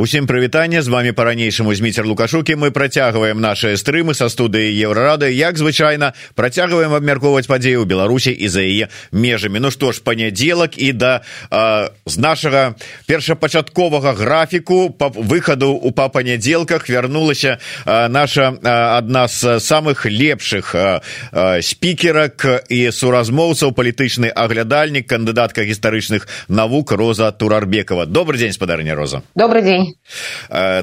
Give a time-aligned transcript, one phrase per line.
[0.00, 5.59] Усім прывітанне з вами по-ранейшаму зміцер лукашукі мы працягваем наши стрымы са студыі еўрарады як
[5.59, 10.95] звычайна працягваем абмяркоўваць падзеі ў беларусі і за яе межамі ну што ж панядзелак і
[10.95, 19.27] да э, з нашага першапачатковага графіку па выхаду у па панядзелках вярнулася э, наша адна
[19.27, 21.03] з самых лепшых э,
[21.35, 29.21] э, спікерак і суразмоўцаў палітычны аглядальнік кандыдатка гістарычных навук роза турарбекова добрый дзень спадарня роза
[29.35, 29.89] добрый день Э,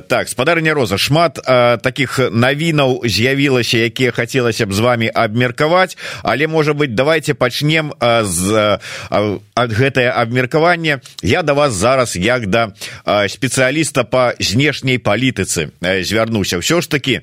[0.09, 0.99] Так спадарня роза.
[0.99, 7.35] Шмат э, таких навінаў з'явілася якія хацелася б з вами абмеркаваць але можа быть давайте
[7.35, 8.79] пачнем э, з
[9.11, 11.01] ад гэтае абмеркаванне.
[11.23, 12.73] Я да вас зараз як да
[13.29, 16.59] спецыяліста по знешняй палітыцы звярнуся.
[16.59, 17.21] Ўсё ж таки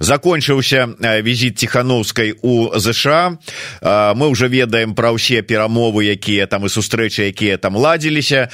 [0.00, 3.38] закончыўся візіт ціхановскай у ЗША
[3.82, 8.48] мы уже ведаем пра ўсе перамовы якія там і сустрэчы якія там ладзіліся.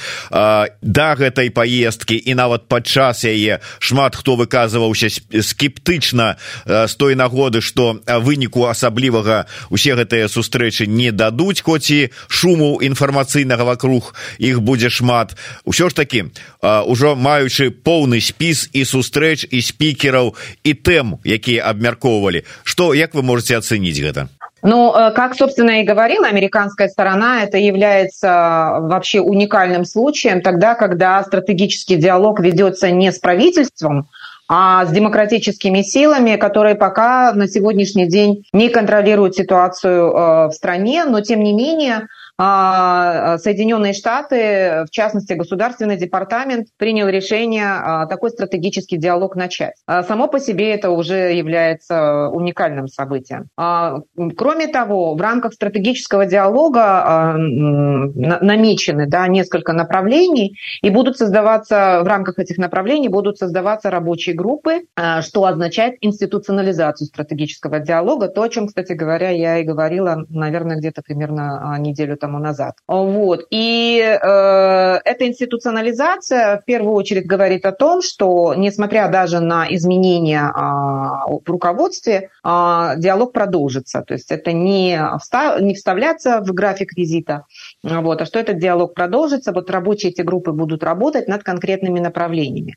[0.81, 7.99] Да гэтай поездки і нават падчас яе шмат хто выказваўся скептычна з той нагоды што
[8.07, 15.35] выніку асаблівага усе гэтыя сустрэчы не дадуць хоць і шуму інфармацыйнага вакруг іх будзе шмат.
[15.65, 16.31] Усё ж такі
[16.63, 22.47] ўжо маючы поўны спіс і сустрэч і спікераў і тэм якія абмяркоўвалі.
[22.63, 24.31] Што як вы можете ацэніць гэта
[24.63, 31.23] Ну, э, как, собственно, и говорила американская сторона, это является вообще уникальным случаем тогда, когда
[31.23, 34.07] стратегический диалог ведется не с правительством,
[34.47, 41.05] а с демократическими силами, которые пока на сегодняшний день не контролируют ситуацию э, в стране,
[41.05, 42.07] но тем не менее
[42.41, 49.75] Соединенные Штаты, в частности, Государственный департамент, принял решение а, такой стратегический диалог начать.
[49.85, 53.47] А, само по себе это уже является уникальным событием.
[53.55, 62.39] Кроме того, в рамках стратегического диалога намечены да, несколько направлений, и будут создаваться, в рамках
[62.39, 64.81] этих направлений будут создаваться рабочие группы,
[65.21, 71.01] что означает институционализацию стратегического диалога, то, о чем, кстати говоря, я и говорила, наверное, где-то
[71.01, 72.75] примерно неделю тому назад.
[72.87, 73.41] Вот.
[73.49, 80.43] И э, эта институционализация в первую очередь говорит о том, что несмотря даже на изменения
[80.43, 84.01] э, в руководстве, э, диалог продолжится.
[84.01, 87.45] То есть это не, встав, не вставляться в график визита,
[87.83, 89.51] вот, а что этот диалог продолжится.
[89.51, 92.75] Вот рабочие эти группы будут работать над конкретными направлениями.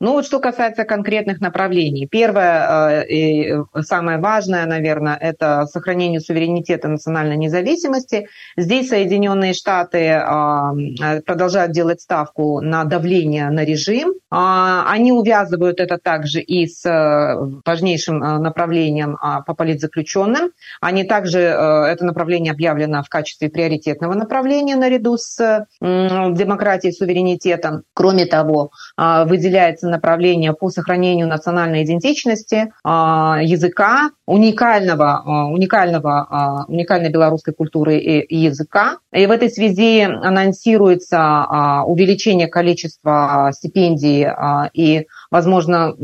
[0.00, 2.08] Ну вот что касается конкретных направлений.
[2.10, 8.26] Первое э, и самое важное, наверное, это сохранение суверенитета национальной независимости.
[8.56, 14.14] Здесь Соединенные Штаты э, продолжают делать ставку на давление на режим.
[14.30, 20.52] А, они увязывают это также и с э, важнейшим направлением а, по политзаключенным.
[20.80, 27.82] Они также, это направление объявлено в качестве приоритетного направления наряду с демократией и суверенитетом.
[27.92, 37.10] Кроме того, выделяется направления по сохранению национальной идентичности, а, языка, уникального, а, уникального, а, уникальной
[37.10, 38.98] белорусской культуры и языка.
[39.12, 41.46] И в этой связи анонсируется
[41.86, 44.26] увеличение количества стипендий
[44.72, 45.94] и возможно,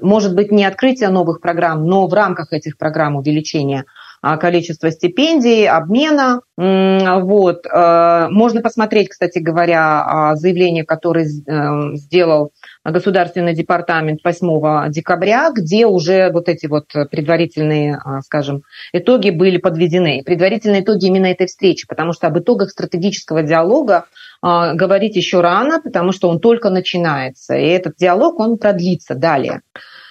[0.00, 3.84] может быть, не открытие новых программ, но в рамках этих программ увеличения
[4.22, 6.40] количества стипендий, обмена.
[6.56, 7.66] Вот.
[7.66, 12.52] Э, можно посмотреть, кстати говоря, заявление, которое э, сделал
[12.90, 18.62] Государственный департамент 8 декабря, где уже вот эти вот предварительные, а, скажем,
[18.92, 20.22] итоги были подведены.
[20.24, 24.06] Предварительные итоги именно этой встречи, потому что об итогах стратегического диалога
[24.40, 27.54] а, говорить еще рано, потому что он только начинается.
[27.54, 29.62] И этот диалог, он продлится далее.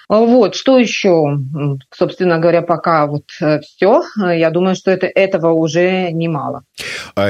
[0.07, 1.39] Вот, что еще?
[1.91, 4.03] Собственно говоря, пока вот э, все.
[4.17, 6.63] Я думаю, что это, этого уже немало.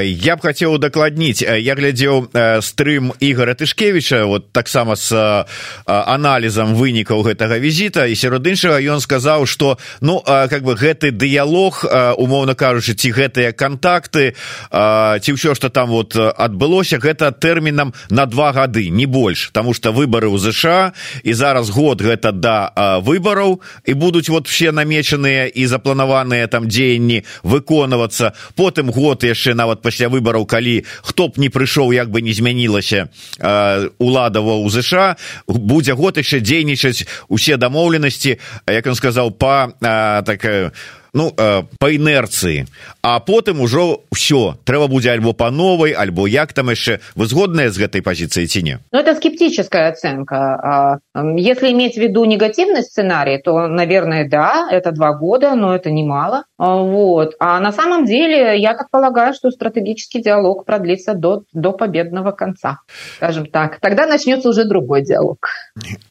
[0.03, 1.41] Я б хотел дакладніць.
[1.41, 2.29] Я глядзеў
[2.61, 5.45] стрым Ігора Тышкевича, вот таксама с
[5.85, 8.05] аналізам вынікаў гэтага візіта.
[8.05, 11.85] І сярод іншага ён сказаў, што ну, как бы гэты дыялог,
[12.17, 14.35] умоўна кажучы, ці гэтыя кантакты,
[14.71, 19.93] ці ўсё, што там вот адбылося, гэта тэрмінам на два гады, не больш, Таму што
[19.93, 20.93] выбары ў ЗША
[21.23, 22.65] і зараз год гэта да
[23.02, 29.82] выбараў і будуць вот все намечаныя і запланаваныя там дзеянні выконвацца потым год яшчэ нават
[29.82, 33.09] пасля выбараў калі хто б не прыйшоў як бы не змянілася
[34.00, 35.16] уладава у ЗША
[35.47, 39.73] будзе год яшчэ дзейнічаць усе дамоўленасці як ён сказаў па
[40.26, 40.72] такая
[41.15, 42.66] ну э, по інерцыі
[43.03, 47.71] а потым ужо все трэба будзе альбо по новой альбо як там яшчэ вы згодная
[47.71, 51.00] з гэтай позицией ці не ну это скептическая оценка
[51.36, 56.44] если иметь в виду негативный сценарий то наверное да это два года но это немало
[56.53, 57.34] А, Вот.
[57.40, 62.79] А на самом деле, я так полагаю, что стратегический диалог продлится до, до победного конца,
[63.17, 63.79] скажем так.
[63.79, 65.37] Тогда начнется уже другой диалог.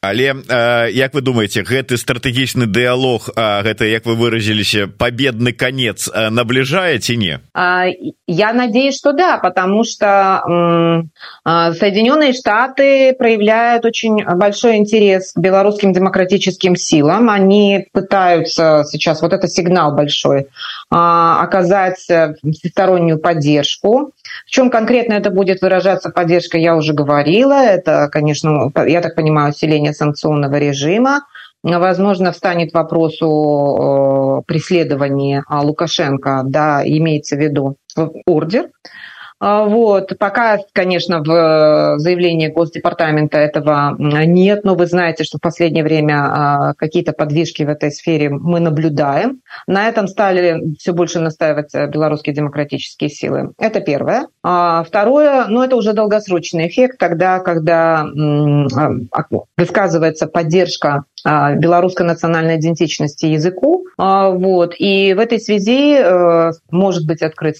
[0.00, 6.30] Але, э, як вы думаете, гэты стратегічны диалог, гэта, як вы выразились, победный конец э,
[6.30, 7.38] наближает ці не?
[7.54, 7.86] А,
[8.26, 11.04] я надеюсь, что да, потому что
[11.44, 17.28] а, Соединенные Штаты проявляют очень большой интерес к белорусским демократическим силам.
[17.30, 20.50] Они пытаются сейчас, вот это сигнал большой, такой,
[20.90, 24.12] а, оказать всестороннюю поддержку.
[24.46, 27.64] В чем конкретно это будет выражаться поддержка, я уже говорила.
[27.64, 31.22] Это, конечно, я так понимаю, усиление санкционного режима.
[31.62, 37.76] Возможно, встанет вопрос о преследовании Лукашенко, да, имеется в виду
[38.26, 38.68] ордер а,
[39.40, 40.12] вот.
[40.18, 46.14] Пока, конечно, в э, заявлении Госдепартамента этого нет, но вы знаете, что в последнее время
[46.14, 49.40] а, какие-то подвижки в этой сфере мы наблюдаем.
[49.66, 53.52] На этом стали все больше настаивать э, белорусские демократические силы.
[53.58, 54.28] Это первое.
[54.42, 58.06] А второе, ну это уже долгосрочный эффект, тогда, когда
[59.56, 63.86] высказывается поддержка белорусской национальной идентичности языку.
[63.96, 64.74] Вот.
[64.78, 67.56] И в этой связи э, может быть открыт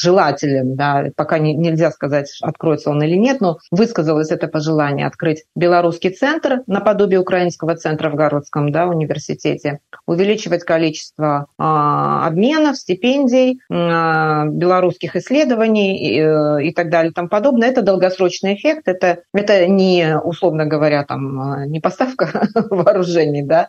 [0.00, 5.44] желателем, да, пока не, нельзя сказать, откроется он или нет, но высказалось это пожелание открыть
[5.54, 14.46] белорусский центр наподобие украинского центра в Городском да, университете, увеличивать количество а, обменов, стипендий, а,
[14.46, 17.68] белорусских исследований и, э, и так далее и тому подобное.
[17.68, 22.29] Это долгосрочный эффект, это, это не, условно говоря, там, а, не поставка
[22.70, 23.68] вооружений, да,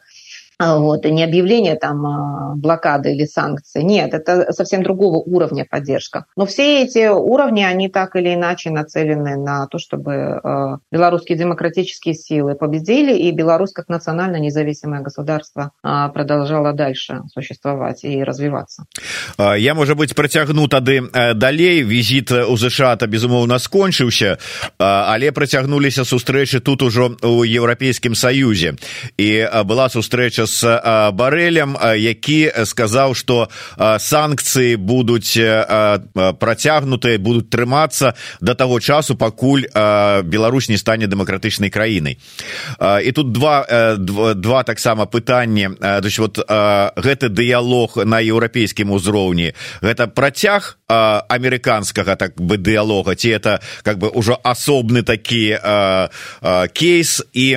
[0.61, 3.83] вот, и не объявление там а, блокады или санкций.
[3.83, 6.25] Нет, это совсем другого уровня поддержка.
[6.37, 12.15] Но все эти уровни, они так или иначе нацелены на то, чтобы а, белорусские демократические
[12.15, 18.85] силы победили, и Беларусь как национально независимое государство продолжала дальше существовать и развиваться.
[19.39, 21.83] Я, может быть, працягну тады э, далей.
[21.83, 24.39] Визит у ЗША-то, безумоўна, скончыўся,
[24.79, 28.75] але працягнуліся сустрэчы тут ужо у Еўрапейскім Саюзе.
[29.17, 33.48] І была сустрэча с барэлем які сказаў что
[33.80, 35.40] санкцыі будуць
[36.44, 39.66] працягнутыя будуць трымацца до того часу пакуль
[40.24, 42.18] Беларусь не стане дэмакратычнай краінай
[42.82, 43.66] і тут два
[43.98, 52.36] два, два таксама пытанні то вот гэты дыялог на еўрапейскім узроўні гэта працяг амерыканскага так
[52.36, 55.58] бы дыялога ці это как бы ўжо асобны такі
[56.74, 57.48] кейс і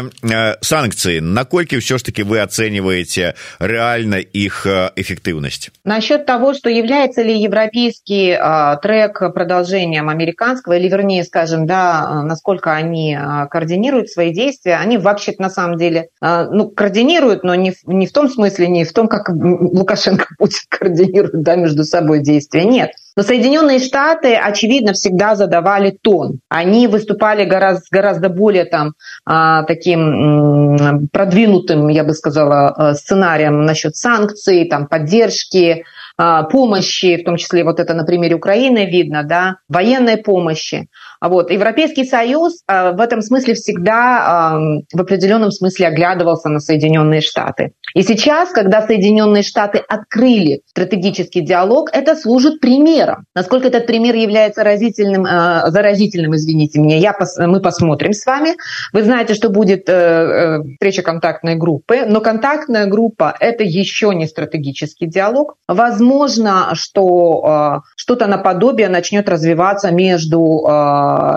[0.62, 5.70] санкцыі наколькі ўсё ж таки вы ацэньваеце оцениваете реально их э, эффективность?
[5.84, 12.72] Насчет того, что является ли европейский э, трек продолжением американского, или вернее, скажем, да, насколько
[12.72, 17.74] они э, координируют свои действия, они вообще-то на самом деле, э, ну, координируют, но не
[17.86, 22.64] не в том смысле, не в том, как Лукашенко Путин координируют, да, между собой действия.
[22.64, 22.92] Нет.
[23.16, 26.40] Но Соединенные Штаты, очевидно, всегда задавали тон.
[26.48, 28.94] Они выступали гораздо, гораздо более там,
[29.24, 35.84] а, таким продвинутым, я бы сказала, э, сценарием насчет санкций, там, поддержки,
[36.16, 40.88] а, помощи, в том числе вот это на примере Украины видно, да, военной помощи.
[41.28, 41.50] Вот.
[41.50, 44.58] Европейский Союз э, в этом смысле всегда
[44.92, 47.72] в определенном смысле оглядывался на Соединенные Штаты.
[47.94, 53.24] И сейчас, когда Соединенные Штаты открыли стратегический диалог, это служит примером.
[53.34, 58.56] Насколько этот пример является разительным, э, заразительным, извините меня, я, мы посмотрим с вами.
[58.92, 65.06] Вы знаете, что будет э, встреча контактной группы, но контактная группа– это еще не стратегический
[65.06, 65.56] диалог.
[65.68, 70.64] Возможно, что что-то наподобие начнет развиваться между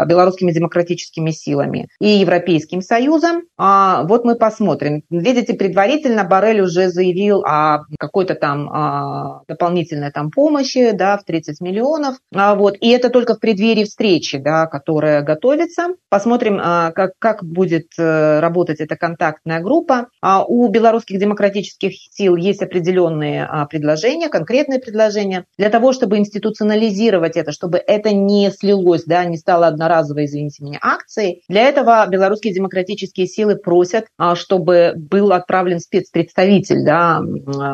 [0.07, 3.43] белорусскими демократическими силами и Европейским Союзом.
[3.57, 5.03] А, вот мы посмотрим.
[5.09, 11.61] Видите, предварительно Барель уже заявил о какой-то там а, дополнительной там помощи да, в 30
[11.61, 12.17] миллионов.
[12.33, 12.75] А, вот.
[12.79, 15.89] И это только в преддверии встречи, да, которая готовится.
[16.09, 20.07] Посмотрим, как, как будет э, работать эта контактная группа.
[20.47, 27.81] У белорусских демократических сил есть определенные предложения, конкретные предложения для того, чтобы институционализировать это, чтобы
[27.85, 31.43] это не слилось, да, не стало одноразовой, извините меня, акцией.
[31.47, 36.85] Для этого белорусские демократические силы просят, а, чтобы был отправлен спецпредставитель.
[36.85, 37.21] Да?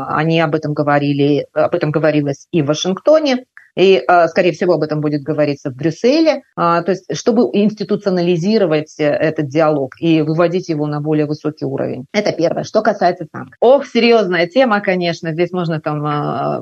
[0.10, 3.46] Они об этом говорили, об этом говорилось и в Вашингтоне.
[3.76, 9.94] И, скорее всего, об этом будет говориться в Брюсселе, то есть чтобы институционализировать этот диалог
[10.00, 12.06] и выводить его на более высокий уровень.
[12.14, 12.64] Это первое.
[12.64, 13.58] Что касается санкций.
[13.60, 15.32] Ох, серьезная тема, конечно.
[15.32, 16.00] Здесь можно там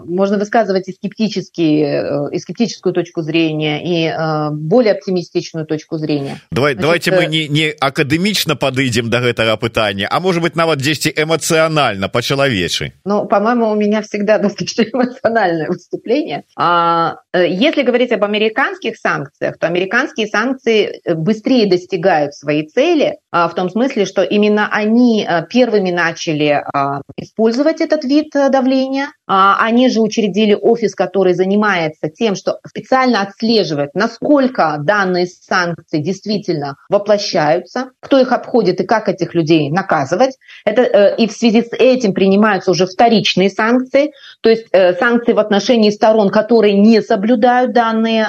[0.05, 6.39] можно высказывать и скептические, и скептическую точку зрения, и более оптимистичную точку зрения.
[6.51, 10.79] Давай, Значит, давайте мы не, не академічна падыдзем до гэтага пытання, а может быть нават
[10.79, 12.93] дзесьці эмацыянальна по-чалавечы.
[13.05, 16.43] Ну, по-моему, у меня всегда достаточно эмоциональное выступление.
[16.55, 17.00] А, э,
[17.33, 23.69] если говорить об американских санкциях, то американские санкции быстрее достигают своей цели, а, в том
[23.69, 29.07] смысле, что именно они а, первыми начали а, использовать этот вид э, давления.
[29.25, 37.91] Они же учредили офис, который занимается тем, что специально отслеживает, насколько данные санкции действительно воплощаются,
[38.01, 40.35] кто их обходит и как этих людей наказывать.
[40.65, 44.11] Это, э, и в связи с этим принимаются уже вторичные санкции,
[44.41, 48.27] то есть э, санкции в отношении сторон, которые не соблюдают данные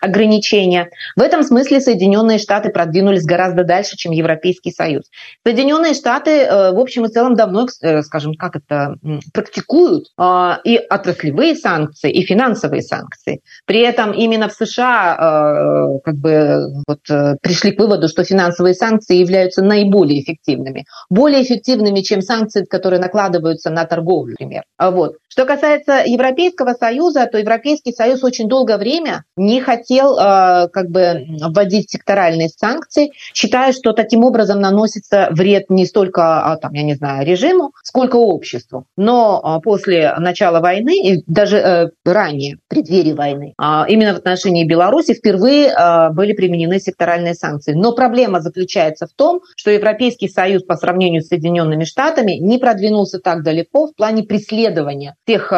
[0.00, 0.88] ограничения.
[1.16, 5.04] В этом смысле Соединенные Штаты продвинулись гораздо дальше, чем Европейский Союз.
[5.44, 8.96] Соединенные Штаты, э, в общем и целом, давно, э, скажем, как это,
[9.32, 13.40] практикуют а, и отраслевые санкции, и финансовые санкции.
[13.66, 17.00] При этом именно в США э, как бы вот,
[17.42, 20.84] пришли к выводу, что финансовые санкции являются наиболее эффективными.
[21.10, 24.62] Более эффективными, чем санкции, которые накладываются на торговлю, например.
[24.76, 25.16] А вот.
[25.28, 31.90] Что касается Европейского Союза, то Европейский Союз очень долгое время не хотел как бы вводить
[31.90, 36.94] секторальные санкции, считая, что такие таким образом наносится вред не столько, а, там, я не
[36.94, 38.84] знаю, режиму, сколько обществу.
[38.98, 44.18] Но а, после начала войны, и даже э, ранее, в преддверии войны, а, именно в
[44.18, 45.74] отношении Беларуси впервые
[46.12, 47.72] были применены секторальные санкции.
[47.72, 53.18] Но проблема заключается в том, что Европейский Союз по сравнению с Соединенными Штатами не продвинулся
[53.18, 55.52] так далеко в плане преследования тех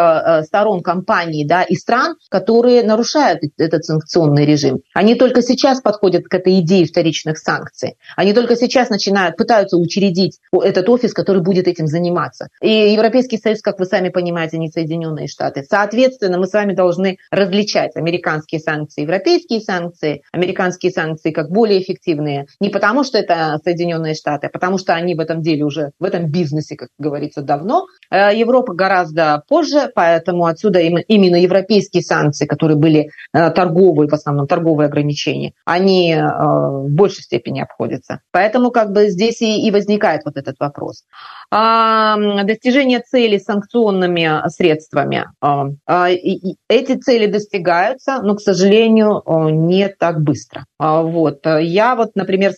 [0.44, 4.80] сторон компаний да, и стран, которые нарушают этот санкционный режим.
[4.94, 7.96] Они только сейчас подходят к этой идее вторичных санкций.
[8.16, 12.48] Они только только сейчас начинают, пытаются учредить этот офис, который будет этим заниматься.
[12.60, 15.64] И Европейский Союз, как вы сами понимаете, не Соединенные Штаты.
[15.66, 22.46] Соответственно, мы с вами должны различать американские санкции, европейские санкции, американские санкции как более эффективные.
[22.60, 26.04] Не потому, что это Соединенные Штаты, а потому что они в этом деле уже, в
[26.04, 27.86] этом бизнесе, как говорится, давно.
[28.10, 34.46] Э, Европа гораздо позже, поэтому отсюда именно европейские санкции, которые были э, торговые, в основном
[34.46, 38.20] торговые ограничения, они э, в большей степени обходятся.
[38.34, 41.04] Поэтому как бы здесь и, и возникает вот этот вопрос.
[41.52, 45.26] А, достижение цели санкционными средствами.
[45.40, 49.22] А, а, и, эти цели достигаются, но, к сожалению,
[49.52, 50.66] не так быстро.
[50.80, 51.46] А, вот.
[51.46, 52.54] Я вот, например,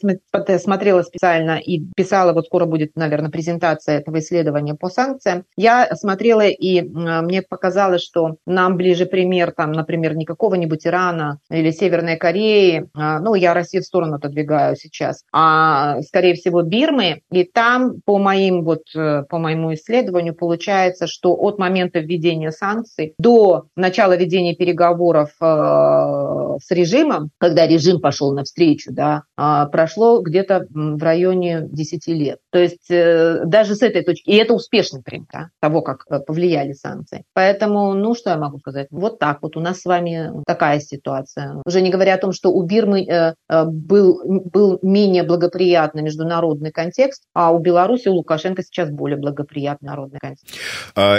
[0.58, 5.44] смотрела специально и писала, вот скоро будет, наверное, презентация этого исследования по санкциям.
[5.58, 11.70] Я смотрела и мне показалось, что нам ближе пример, там, например, не какого-нибудь Ирана или
[11.70, 15.65] Северной Кореи, ну, я Россию в сторону отодвигаю сейчас, а
[16.02, 17.20] скорее всего, Бирмы.
[17.30, 23.14] И там, по, моим, вот, э, по моему исследованию, получается, что от момента введения санкций
[23.18, 30.66] до начала ведения переговоров э, с режимом, когда режим пошел навстречу, да, э, прошло где-то
[30.70, 32.38] в районе 10 лет.
[32.50, 36.72] То есть э, даже с этой точки, и это успешный пример да, того, как повлияли
[36.72, 37.24] санкции.
[37.34, 38.88] Поэтому, ну, что я могу сказать?
[38.90, 41.60] Вот так вот у нас с вами такая ситуация.
[41.64, 47.22] Уже не говоря о том, что у Бирмы был, был менее благоприятный благоприятный международный контекст,
[47.34, 50.46] а у Беларуси, у Лукашенко сейчас более благоприятный народный контекст.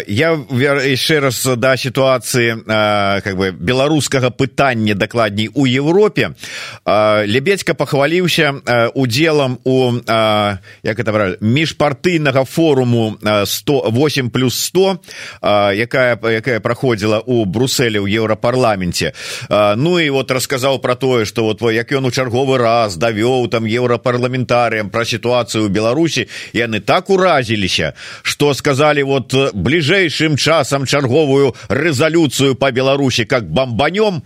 [0.07, 2.55] Я еще раз да ситуации
[3.21, 6.35] как бы беларускага пытання дакладней у Европе
[6.85, 9.93] лебедька похваліўся удзелам у
[10.83, 14.99] як это міжпартыйнага форуму 108 плюс 100
[15.73, 19.13] якая якая праходзіла у брусселе ў еўрапарламенце
[19.49, 23.65] Ну і вот расказаў про тое что вот як ён у чарговы раз давёў там
[23.65, 31.54] еўрапарламент парламентарыям про ситуацию у беларусі яны так уразіліся что сказали вот бліжэйшым часам чарговую
[31.68, 34.22] резолюцию по беларусі как бомбанем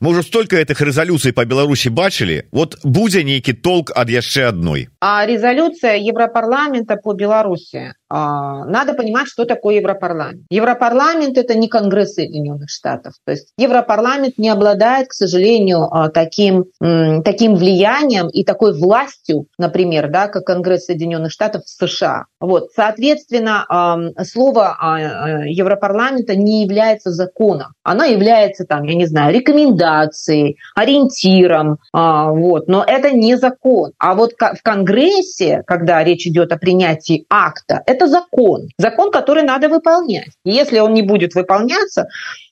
[0.00, 5.26] может столько этих резолюций по беларусі бачылі вот будзе нейкі толк ад яшчэ одной а
[5.26, 10.43] резолюция европарламента по беларуси а, надо понимать, что такое Европарламент.
[10.49, 13.13] Европарламент– это не Конгресс Соединенных Штатов.
[13.25, 20.09] То есть Европарламент не обладает, к сожалению, а, таким, таким влиянием и такой властью, например,
[20.09, 22.25] да, как Конгресс Соединенных Штатов в США.
[22.39, 22.69] Вот.
[22.75, 27.73] Соответственно, слово а, Европарламента не является законом.
[27.83, 31.77] Оно является, там, я не знаю, рекомендацией, ориентиром.
[31.93, 32.67] Вот.
[32.67, 33.91] Но это не закон.
[33.97, 38.69] А вот в Конгрессе, когда речь идет о принятии акта, это закон.
[38.77, 40.29] Закон, который надо выполнять.
[40.45, 42.07] И если он не будет выполняться,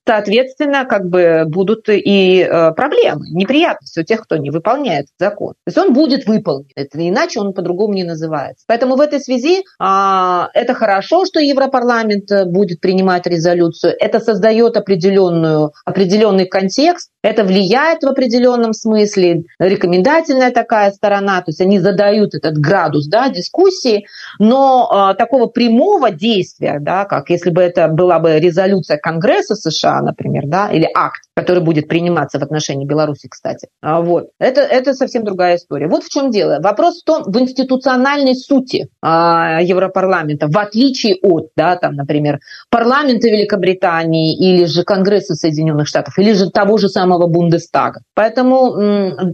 [0.07, 5.53] соответственно, как бы будут и э, проблемы, неприятности у тех, кто не выполняет закон.
[5.65, 8.63] То есть он будет выполнен, иначе он по-другому не называется.
[8.67, 13.93] Поэтому в этой связи а, это хорошо, что Европарламент э, будет принимать резолюцию.
[13.99, 21.59] Это создает определенную, определенный контекст, это влияет в определенном смысле, рекомендательная такая сторона, то есть
[21.59, 24.05] они задают этот градус да, дискуссии,
[24.39, 29.96] но а, такого прямого действия, да, как если бы это была бы резолюция Конгресса США,
[30.01, 34.93] например, да, или акт, который будет приниматься в отношении Беларуси, кстати, а, вот, это, это
[34.93, 35.87] совсем другая история.
[35.87, 36.59] Вот в чем дело.
[36.61, 42.39] Вопрос в том, в институциональной сути а, Европарламента, в отличие от, да, там, например,
[42.69, 48.01] парламента Великобритании или же Конгресса Соединенных Штатов, или же того же самого Бундестага.
[48.13, 48.75] Поэтому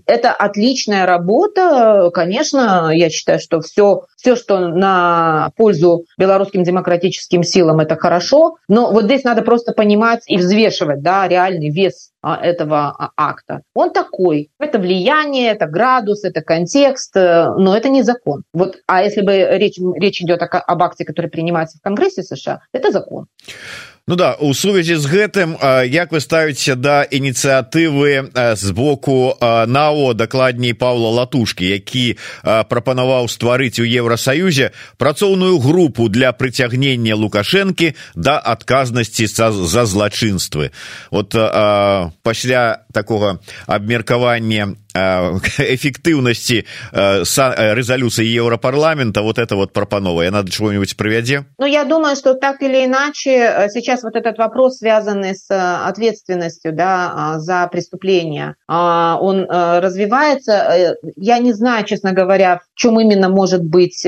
[0.05, 2.10] это отличная работа.
[2.13, 8.56] Конечно, я считаю, что все, все, что на пользу белорусским демократическим силам, это хорошо.
[8.70, 13.63] Но вот здесь надо просто понимать и взвешивать да, реальный вес а, этого а, акта.
[13.75, 14.50] Он такой.
[14.60, 18.44] Это влияние, это градус, это контекст, э, но это не закон.
[18.53, 22.92] Вот, а если бы речь, речь идет об акте, который принимается в Конгрессе США, это
[22.92, 23.25] закон.
[24.07, 25.55] Ну да у сувязі з гэтым
[25.88, 33.88] як вы ставіце да ініцыятывы з боку нао дакладней павла латушкі які прапанаваў стварыць у
[33.88, 40.75] еўросаюзе працоўную групу для прыцягнення лукашэнкі да адказнасці за злачынствы?
[41.07, 43.39] Вот пасля такого
[43.72, 50.27] абмеркавання эффектыўнасці резолюции еўропарламента вот это вот прапанова.
[50.27, 55.35] Она чего-нибудь провядзе Ну я думаю что так или иначе сейчас вот этот вопрос связанный
[55.35, 60.97] с ответственностью да за преступление он развивается.
[61.15, 64.07] Я не знаю честно говоря в чем именно может быть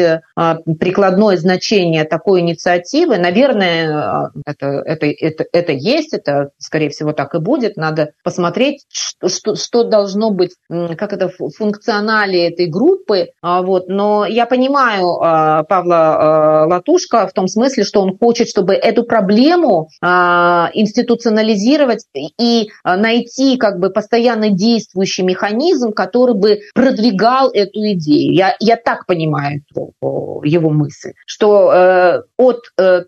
[0.79, 3.17] прикладное значение такой инициативы.
[3.17, 7.77] Наверное это это это, это есть это скорее всего так и будет.
[7.77, 10.55] Надо посмотреть что, что, что должно быть
[10.97, 17.33] как это функционале этой группы, а, вот, но я понимаю а, Павла а, Латушка в
[17.33, 22.05] том смысле, что он хочет, чтобы эту проблему институционализировать
[22.39, 28.33] и найти как бы постоянно действующий механизм, который бы продвигал эту идею.
[28.33, 29.61] Я, я так понимаю
[30.43, 33.03] его мысль, что э, от э,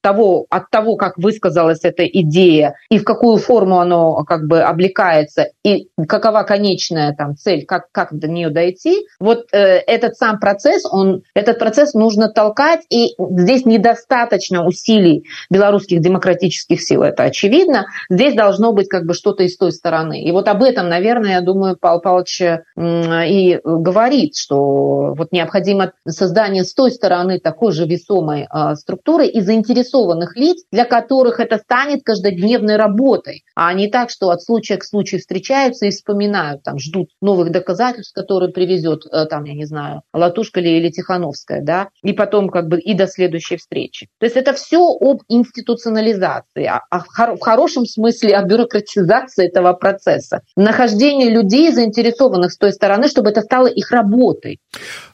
[0.00, 5.48] того, от того, как высказалась эта идея и в какую форму оно как бы облекается,
[5.64, 10.84] и какова конечная там цель, как, как до нее дойти, вот э, этот сам процесс,
[10.90, 15.24] он, этот процесс нужно толкать, и здесь недостаточно усилий
[15.74, 17.86] белорусских демократических сил, это очевидно.
[18.08, 20.22] Здесь должно быть как бы что-то из той стороны.
[20.22, 22.42] И вот об этом, наверное, я думаю, Павел Павлович
[22.76, 29.40] и говорит, что вот необходимо создание с той стороны такой же весомой э, структуры и
[29.40, 34.84] заинтересованных лиц, для которых это станет каждодневной работой, а не так, что от случая к
[34.84, 40.02] случаю встречаются и вспоминают, там, ждут новых доказательств, которые привезет, э, там, я не знаю,
[40.12, 44.08] Латушка или, или Тихановская, да, и потом как бы и до следующей встречи.
[44.18, 45.22] То есть это все об
[45.63, 50.41] институционализации, а, а в хорошем смысле о бюрократизации этого процесса.
[50.55, 54.59] Нахождение людей, заинтересованных с той стороны, чтобы это стало их работой.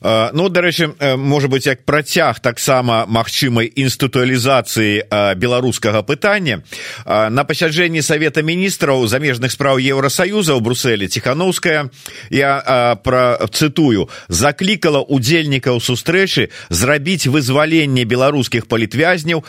[0.01, 6.63] А, ну, дарэчы, может быть, як працяг таксама магчымай інстытуалізацыі беларускага пытання
[7.05, 11.89] на пасяджэнні Совета міністраў замежных спраў Еўросаюза ў Брусселе Тхановская
[12.29, 19.45] я процытую заклікала удзельнікаў сустрэчы зрабіць вызваленне беларускіх палітвязняў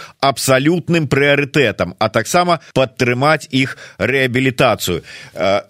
[0.92, 5.04] абсалютным прыярытэтам а таксама падтрымаць іх рэабілітацыю.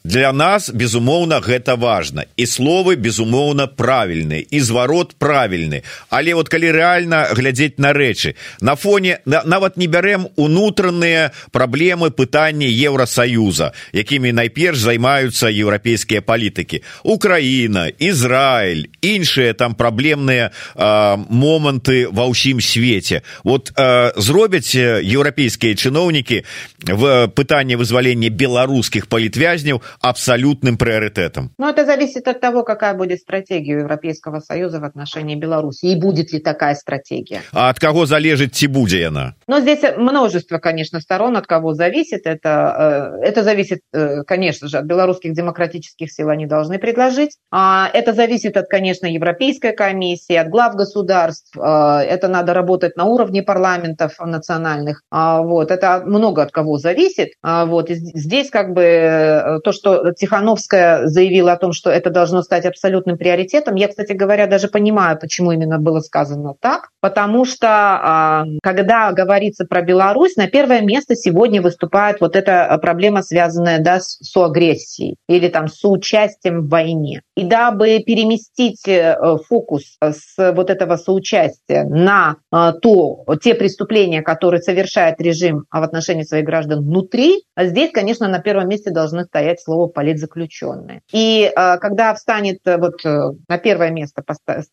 [0.04, 5.84] Для нас безумоўна гэта важно і словы безумоўна правільны і зварот правільны.
[6.10, 12.12] Але вот калі рэальна глядзець на рэчы на фоне на, нават не бярэм унутраныя праблемы
[12.12, 16.84] пытання еўросаюза якімі найперш займаюцца еўрапейскія палітыкі.
[17.04, 23.22] Украина израиль іншыя там праблемныя моманты ва ўсім свеце.
[23.44, 24.76] Вот а, зробяць
[25.11, 26.43] еўрапейскія чыноўнікі
[26.85, 33.21] в пытанне вызвалення беларускіх палітвязняў абсалютным прыоритетом но ну, это зависит от того какая будет
[33.21, 38.53] стратегия европейского союза в отношении беларуси и будет ли такая стратегия а от кого залежыць
[38.53, 43.81] ці будзе яна но здесь множество конечно сторон от кого зависит это э, это зависит
[43.93, 49.07] э, конечно же от белорусских демократических сил они должны предложить а это зависит от конечно
[49.07, 55.00] европейской комиссии от глав государств это надо работать на уровне парламентов национальных заключенных.
[55.10, 57.30] Вот, это много от кого зависит.
[57.44, 62.66] Вот, и здесь как бы то, что Тихановская заявила о том, что это должно стать
[62.66, 69.12] абсолютным приоритетом, я, кстати говоря, даже понимаю, почему именно было сказано так, потому что когда
[69.12, 75.18] говорится про Беларусь, на первое место сегодня выступает вот эта проблема, связанная да, с, агрессией
[75.28, 77.22] или там с участием в войне.
[77.36, 79.16] И дабы переместить э,
[79.48, 86.24] фокус с вот этого соучастия на э, то, те преступления, которые совершает режим в отношении
[86.24, 91.02] своих граждан внутри, здесь, конечно, на первом месте должны стоять слово политзаключенные.
[91.12, 94.24] И э, когда встанет вот на первое место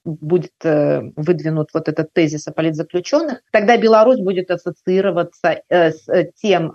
[0.05, 6.07] будет выдвинут вот этот тезис о политзаключенных, тогда Беларусь будет ассоциироваться с
[6.40, 6.73] тем,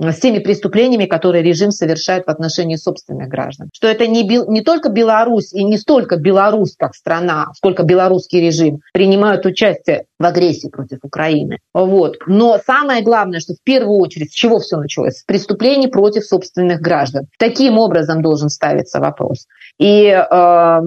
[0.00, 3.70] с теми преступлениями, которые режим совершает в отношении собственных граждан.
[3.74, 8.80] Что это не, не только Беларусь и не столько Беларусь как страна, сколько белорусский режим
[8.92, 11.58] принимают участие в агрессии против Украины.
[11.74, 12.16] Вот.
[12.26, 15.18] Но самое главное, что в первую очередь, с чего все началось?
[15.18, 17.26] С преступлений против собственных граждан.
[17.38, 19.46] Таким образом должен ставиться вопрос.
[19.78, 20.80] И э,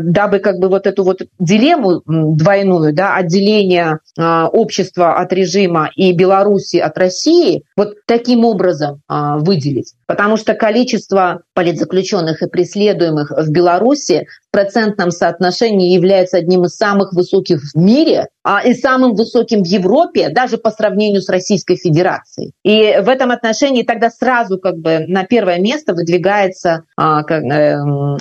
[0.00, 6.12] дабы как бы вот эту вот дилемму двойную, да, отделение э, общества от режима и
[6.12, 9.94] Беларуси от России, вот таким образом э, выделить.
[10.06, 17.12] Потому что количество политзаключенных и преследуемых в Беларуси в процентном соотношении является одним из самых
[17.12, 22.52] высоких в мире а, и самым высоким в Европе, даже по сравнению с Российской Федерацией.
[22.64, 27.76] И в этом отношении тогда сразу как бы на первое место выдвигается а, э,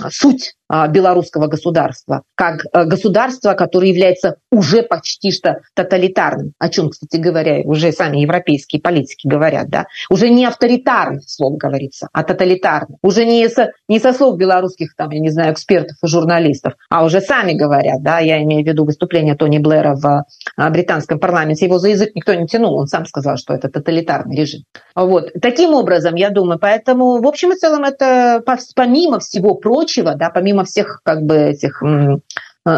[0.09, 7.17] суть белорусского государства, как э, государство, которое является уже почти что тоталитарным, о чем, кстати
[7.17, 13.25] говоря, уже сами европейские политики говорят, да, уже не авторитарный, слово говорится, а тоталитарный, уже
[13.25, 17.21] не со, не со слов белорусских, там, я не знаю, экспертов и журналистов, а уже
[17.21, 21.79] сами говорят, да, я имею в виду выступление Тони Блэра в а, британском парламенте, его
[21.79, 24.61] за язык никто не тянул, он сам сказал, что это тоталитарный режим.
[24.95, 28.43] Вот, таким образом, я думаю, поэтому, в общем и целом, это
[28.75, 31.81] помимо всего прочего, да, помимо помимо всех как бы этих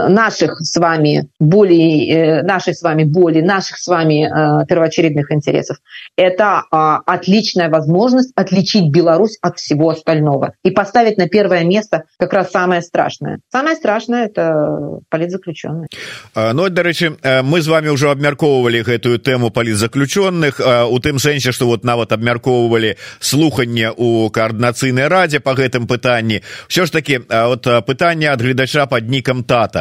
[0.09, 5.77] наших с вами боли, э, нашей с вами боли, наших с вами э, первоочередных интересов.
[6.15, 12.51] Это отличная возможность отличить Беларусь от всего остального и поставить на первое место как раз
[12.51, 13.39] самое страшное.
[13.51, 15.87] Самое страшное это политзаключенные.
[16.35, 21.83] Ну, дарэчы, мы з вами уже абмяркоўвалі гэтую тэму политзаключенных у тым сэнсе что вот
[21.83, 28.41] нават абмяркоўвалі слуханне у коаардынацыйнай радзе по гэтым пытанні все ж таки вот пытанне ад
[28.41, 29.80] гледача под нікам тата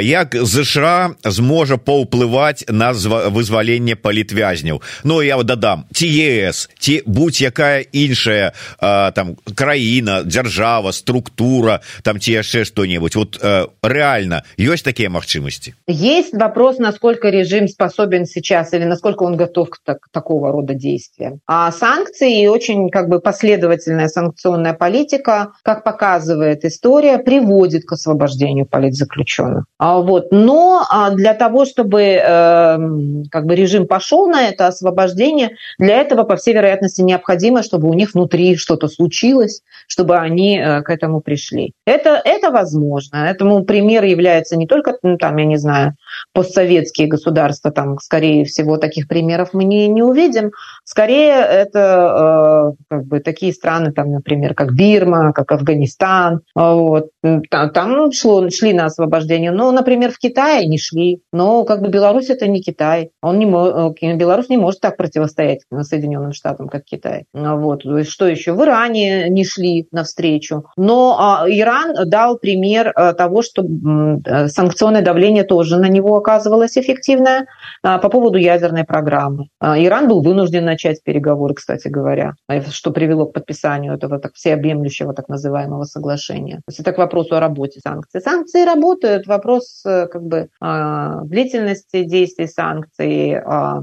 [0.00, 8.52] як ЗША зможа паўплываць на вызваленне палітвязняў Ну я дадам ці ЕС ці будь-якая іншая
[8.80, 13.38] там краіна дзяржава структура там ці яшчэ что-нибудь вот
[13.82, 19.78] реально ёсць такія магчымасці есть вопрос насколько режим способен сейчас или насколько он готов к
[19.84, 26.64] так, такого рода действиям а санкции и очень как бы последовательная санкционная политика как показывает
[26.64, 29.65] история приводит к освобождению политзаключенных заключенных.
[29.77, 30.27] А вот.
[30.31, 36.23] Но а, для того, чтобы эм, как бы режим пошел на это освобождение, для этого,
[36.23, 41.21] по всей вероятности, необходимо, чтобы у них внутри что-то случилось, чтобы они э, к этому
[41.21, 41.73] пришли.
[41.85, 43.29] Это, это возможно.
[43.29, 45.95] Этому пример является не только, ну, там, я не знаю,
[46.33, 50.51] постсоветские государства, там, скорее всего, таких примеров мы не, не увидим.
[50.83, 56.41] Скорее, это э, как бы такие страны, там, например, как Бирма, как Афганистан.
[56.55, 57.09] Вот.
[57.21, 59.08] Там, там шло, шли на освобождение.
[59.09, 61.21] Ну, например, в Китае не шли.
[61.31, 63.11] Но как бы Беларусь это не Китай.
[63.21, 67.25] Он не, э, Беларусь не может так противостоять Соединенным Штатам, как Китай.
[67.33, 67.83] Вот.
[68.07, 68.53] Что еще?
[68.53, 70.65] В Иране не шли навстречу.
[70.77, 76.77] Но а, Иран дал пример а, того, что а, санкционное давление тоже на него оказывалось
[76.77, 77.47] эффективное
[77.83, 79.47] а, по поводу ядерной программы.
[79.59, 82.33] А, Иран был вынужден начать переговоры, кстати говоря,
[82.71, 86.57] что привело к подписанию этого так всеобъемлющего так называемого соглашения.
[86.57, 88.21] То есть это к вопросу о работе санкций.
[88.21, 93.40] Санкции работают Вопрос э, как бы а, длительности действий санкций,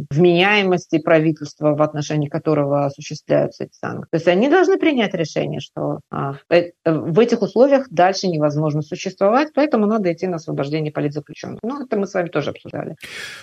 [0.09, 4.09] вменяемости правительства, в отношении которого осуществляются эти санкции.
[4.11, 9.85] То есть они должны принять решение, что э, в этих условиях дальше невозможно существовать, поэтому
[9.85, 11.59] надо идти на освобождение политзаключенных.
[11.63, 12.95] Ну, это мы с вами тоже обсуждали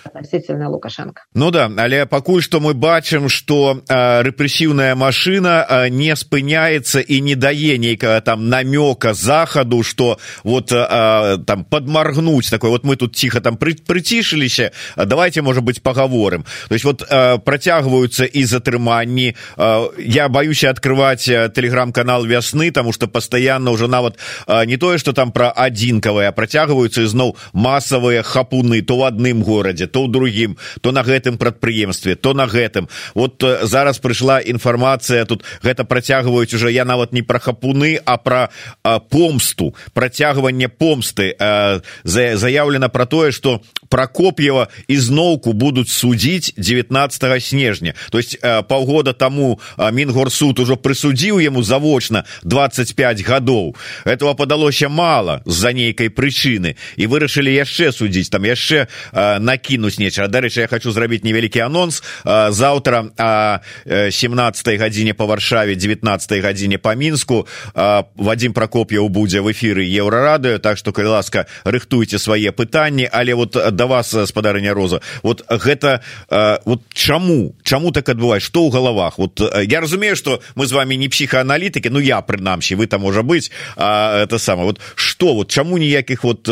[0.03, 1.23] относительно Лукашенко.
[1.33, 7.21] Ну да, але пакуль што мы бачым, што э, рэпрэсіўная машына э, не спыняецца і
[7.21, 12.96] не дае нейкага там намёка захаду, што вот э, там там подморгнуть такой вот мы
[12.96, 18.44] тут тихо там при, притишиліся давайте может быть поговорим то есть вот э, протягиваются и
[18.44, 24.76] затрыманні э, я боюсь открывать э, телеграм-канал вясны тому что постоянно уже нават э, не
[24.76, 30.10] тое что там про адзінкавыя протягиваются ізноў массовые хапуны то в адным городе то ў
[30.10, 35.84] другим то на гэтым прадпрыемстве то на гэтым вот э, зараз прыйшла інфармацыя тут гэта
[35.84, 38.50] працягваюць уже я нават не про хапуны а про
[38.84, 41.53] э, помсту працягванне помсты э,
[42.03, 49.59] заявлена про тое что прокоп'ева ізноўку будуць судзіць 19 снежня то есть э, полгода тому
[49.77, 57.07] э, мінгорсуд ужо прысудзіў яму завочна 25 гадоў этого падалося мало з-за нейкай прычыны і
[57.07, 63.09] вырашылі яшчэ судзіць там яшчэ э, накінуць неча дарэчы я хочу зрабіць невялікі анонс заўтра
[63.85, 70.77] 17 гадзіне по варшаве 19 гадзіне по мінску вадзім прокоп'яў будзе в эфиры еўрарадыо так
[70.77, 75.00] что калі ласка Рыхтуйте свае пытанні але вот да вас спадарыня роза.
[75.22, 76.00] Вот гэта
[76.64, 79.18] вот чаму чаму так адбывае что ў галавах?
[79.18, 83.22] Вот я разумею что мы з вами не психоаналітыкі ну я прынамсі вы там можа
[83.22, 86.48] быть а, это самое вот что вот чаму ніякіх вот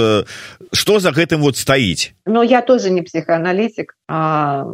[0.73, 2.13] что за гэтым вот стаіць?
[2.27, 4.65] Но я тоже не психоаналитик а,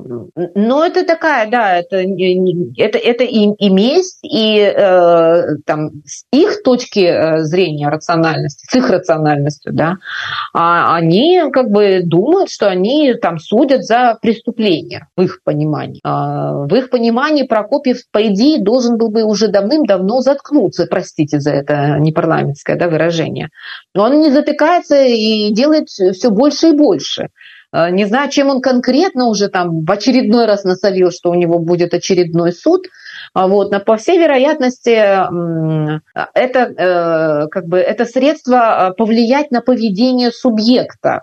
[0.55, 6.63] но это такая да это это это и, и месть и э, там с их
[6.63, 9.99] точки э, зрения рациональности с их рациональностью да
[10.55, 16.53] а, они как бы думают что они там судят за преступление в их понимании а,
[16.53, 21.99] в их понимании Прокопьев по идее должен был бы уже давным-давно заткнуться простите за это
[21.99, 23.49] непарламентское да, выражение
[23.95, 27.29] но он не затыкается и делает все больше и больше
[27.73, 31.59] Э, не знаю, чем он конкретно уже там в очередной раз насолил, что у него
[31.59, 32.87] будет очередной суд.
[33.39, 38.57] А вот, но по всей вероятности это, э, как бы, это средство
[38.91, 41.23] э, повлиять на поведение субъекта.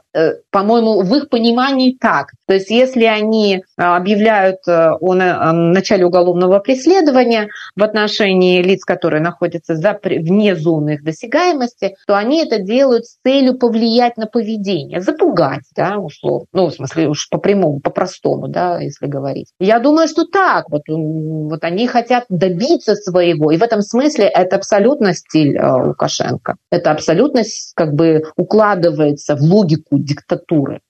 [0.49, 2.27] По-моему, в их понимании так.
[2.47, 9.99] То есть если они объявляют о начале уголовного преследования в отношении лиц, которые находятся за,
[10.03, 15.97] вне зоны их досягаемости, то они это делают с целью повлиять на поведение, запугать, да,
[15.97, 19.47] условно ну, в смысле, уж по прямому, по простому, да, если говорить.
[19.59, 24.55] Я думаю, что так, вот, вот они хотят добиться своего, и в этом смысле это
[24.55, 26.55] абсолютно стиль э, Лукашенко.
[26.71, 27.41] Это абсолютно
[27.75, 30.81] как бы укладывается в логику диктатуры.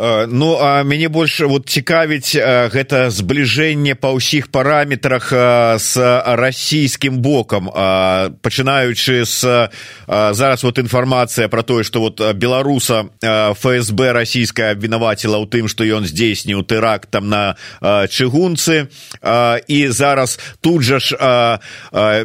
[0.00, 5.28] Э, ну а мяне больше вот цікавіць э, гэта сближэнне па ўсіх параметрах
[5.76, 7.68] с э, расійскім бокам.
[8.40, 9.68] Пачынаючы с
[10.08, 16.06] зараз вот інфармацыя про тое что вот беларуса фсб расійская абвінаваціла ў тым что ён
[16.06, 17.56] здзейсніў тэракт там на
[18.08, 18.88] чыгунцы.
[19.68, 21.16] І зараз тут жа ж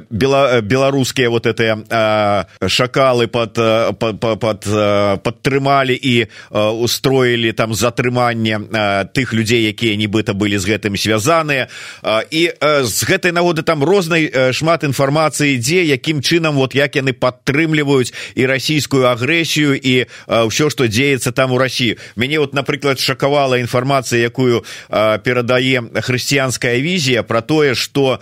[0.09, 3.53] бела беларускія вот это шакалы под
[3.99, 4.63] под под
[5.23, 11.65] падтрымалі і устроілі там там затрымання тых людзей якія нібыта былі з гэтым звязаныя.
[12.29, 18.13] І з гэтай нагоды там рознай шмат інфармацыі ідзе якім чынам вот як яны падтрымліваюць
[18.37, 24.21] і расійскую агрэсію і ўсё што дзеецца там у рассію мяне вот напрыклад шакавала інфармацыя
[24.21, 24.61] якую
[25.25, 28.21] перадае хрысціянская візія про тое что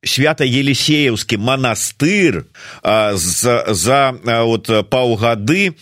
[0.00, 2.48] свята елисеевскі манастыр
[2.80, 4.16] за, за
[4.48, 5.76] вот паўгады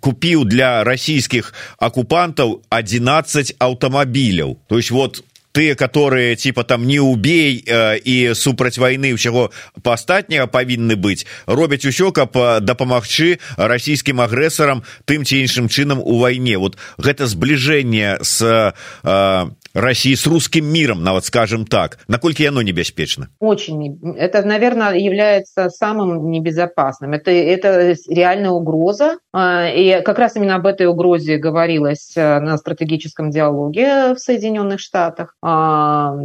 [0.00, 1.47] купіў для расійскіх
[1.78, 8.78] оккупантов 11 автомобиляў то есть вот тыя которые типа там не убей э, і супраць
[8.78, 9.50] войны ўсяго
[9.82, 16.22] па астатняга павінны быць робяць усё каб дапамагчы расійскім агрэсарам тым ці іншым чынам у
[16.22, 18.70] вайне вот гэта сближение с э,
[19.74, 21.98] России с русским миром, нават скажем так.
[22.08, 23.28] Накольки оно небеспечно?
[23.38, 24.00] Очень.
[24.16, 27.12] Это, наверное, является самым небезопасным.
[27.12, 29.18] Это, это реальная угроза.
[29.32, 34.80] А, и как раз именно об этой угрозе говорилось э, на стратегическом диалоге в Соединенных
[34.80, 35.34] Штатах.
[35.42, 36.16] А,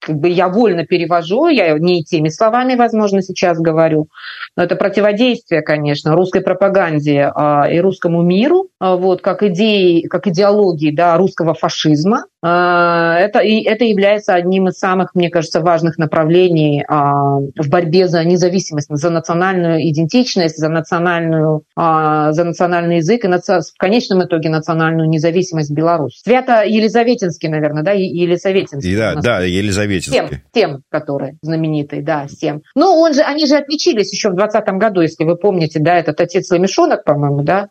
[0.00, 4.08] как бы я вольно перевожу, я не теми словами, возможно, сейчас говорю,
[4.56, 10.90] но это противодействие, конечно, русской пропаганде а, и русскому миру, вот, как идеи, как идеологии
[10.90, 17.38] да, русского фашизма, это, и это является одним из самых, мне кажется, важных направлений а,
[17.38, 23.78] в борьбе за независимость, за национальную идентичность, за, национальную, а, за национальный язык и в
[23.78, 26.20] конечном итоге национальную независимость Беларуси.
[26.22, 28.96] Свято Елизаветинский, наверное, да, Елизаветинский.
[28.96, 30.28] Да, да, Елизаветинский.
[30.28, 32.62] Тем, тем, который знаменитый, да, с тем.
[32.74, 36.20] Но он же, они же отличились еще в 2020 году, если вы помните, да, этот
[36.20, 37.68] отец Лемешонок, по-моему, да,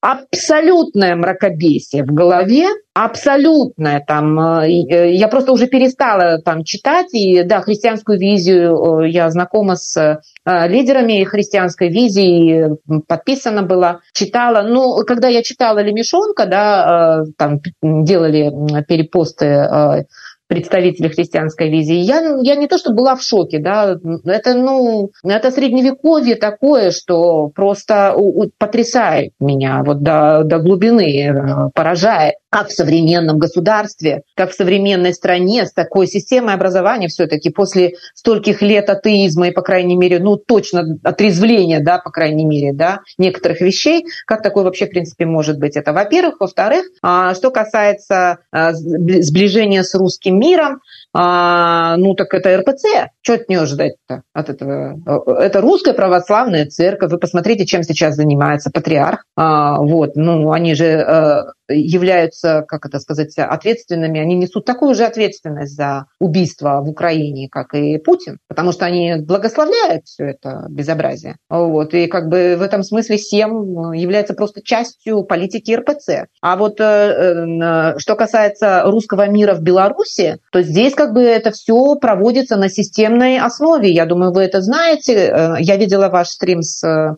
[0.00, 4.38] абсолютное мракобесие в голове, абсолютное там.
[4.38, 9.76] Э, э, я просто уже перестала там читать, и да, христианскую визию э, я знакома
[9.76, 12.70] с лидерами христианской визии,
[13.06, 14.62] подписана была, читала.
[14.62, 18.50] Ну, когда я читала «Лемешонка», да, там делали
[18.84, 20.06] перепосты
[20.48, 21.96] представители христианской визии.
[21.96, 27.48] Я, я не то, что была в шоке, да, это, ну, это средневековье такое, что
[27.48, 28.16] просто
[28.58, 35.12] потрясает меня вот до, до глубины, э, поражает как в современном государстве, как в современной
[35.12, 40.36] стране с такой системой образования все-таки после стольких лет атеизма и, по крайней мере, ну,
[40.36, 45.58] точно отрезвления, да, по крайней мере, да, некоторых вещей, как такое вообще, в принципе, может
[45.58, 45.76] быть.
[45.76, 46.36] Это, во-первых.
[46.40, 50.80] Во-вторых, а, что касается а, сближения с русским миром,
[51.12, 53.10] а, ну, так это РПЦ.
[53.22, 54.98] Что от нее ждать-то от этого?
[55.40, 57.10] Это русская православная церковь.
[57.10, 59.24] Вы посмотрите, чем сейчас занимается патриарх.
[59.36, 66.06] Вот, ну, они же являются, как это сказать, ответственными, они несут такую же ответственность за
[66.18, 71.36] убийство в Украине, как и Путин, потому что они благословляют все это безобразие.
[71.48, 71.94] Вот.
[71.94, 76.26] И как бы в этом смысле СЕМ является просто частью политики РПЦ.
[76.40, 81.50] А вот э, э, что касается русского мира в Беларуси, то здесь как бы это
[81.50, 83.90] все проводится на системной основе.
[83.90, 85.14] Я думаю, вы это знаете.
[85.14, 87.16] Э, я видела ваш стрим с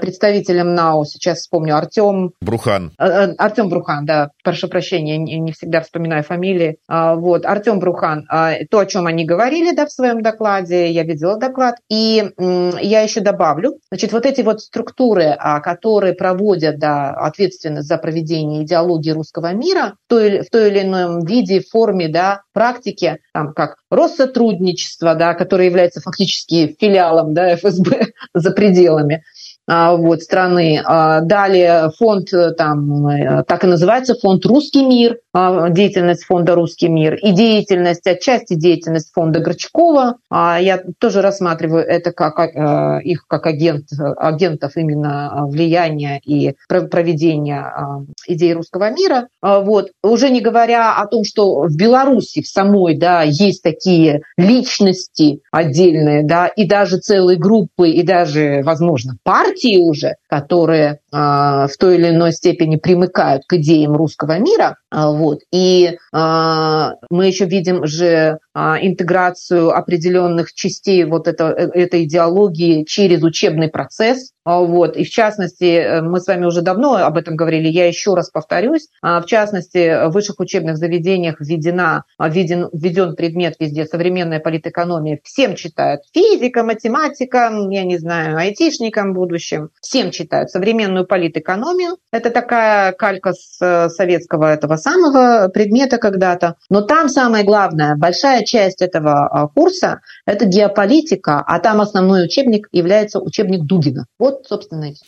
[0.00, 2.32] представителем НАУ, сейчас вспомню, Артем...
[2.40, 2.92] Брухан.
[2.98, 6.78] Э, э, Артем Брухан, да, прошу прощения, не всегда вспоминаю фамилии.
[6.88, 11.02] А, вот, Артем Брухан, а, то, о чем они говорили, да, в своем докладе, я
[11.04, 17.10] видела доклад, и я еще добавлю, значит, вот эти вот структуры, а, которые проводят, да,
[17.10, 22.42] ответственность за проведение идеологии русского мира в той, в той или ином виде, форме, да,
[22.52, 29.22] практике, там, как Россотрудничество, да, которое является фактически филиалом, да, ФСБ за пределами,
[29.68, 30.82] вот, страны.
[30.84, 36.54] А, далее фонд, э, там, э, так и называется, фонд «Русский мир», а, деятельность фонда
[36.54, 40.16] «Русский мир» и деятельность, отчасти деятельность фонда Горчакова.
[40.30, 48.54] Я тоже рассматриваю это как э, их как агент, агентов именно влияния и проведения идей
[48.54, 49.28] русского мира.
[49.42, 49.90] Вот.
[50.02, 56.24] Уже не говоря о том, что в Беларуси в самой да, есть такие личности отдельные,
[56.24, 61.96] да, и даже целые группы, и даже, возможно, партии, партии уже, которые а, в той
[61.96, 64.76] или иной степени примыкают к идеям русского мира.
[64.90, 65.40] А, вот.
[65.52, 73.22] И а, мы еще видим же интеграцию определенных частей вот это, э, этой идеологии через
[73.22, 74.32] учебный процесс.
[74.44, 74.96] Вот.
[74.96, 78.30] И в частности, э, мы с вами уже давно об этом говорили, я еще раз
[78.30, 85.20] повторюсь, в частности, в высших учебных заведениях введена, введен, введен предмет везде современная политэкономия.
[85.22, 86.00] Всем читают.
[86.12, 89.70] Физика, математика, я не знаю, айтишникам будущим.
[89.80, 91.98] Всем читают современную современную политэкономию.
[92.12, 96.54] Это такая калька с э, советского этого самого предмета когда-то.
[96.70, 102.68] Но там самое главное, большая часть этого а, курса– это геополитика, а там основной учебник
[102.72, 104.06] является учебник Дугина.
[104.18, 105.04] Вот, собственно, и все.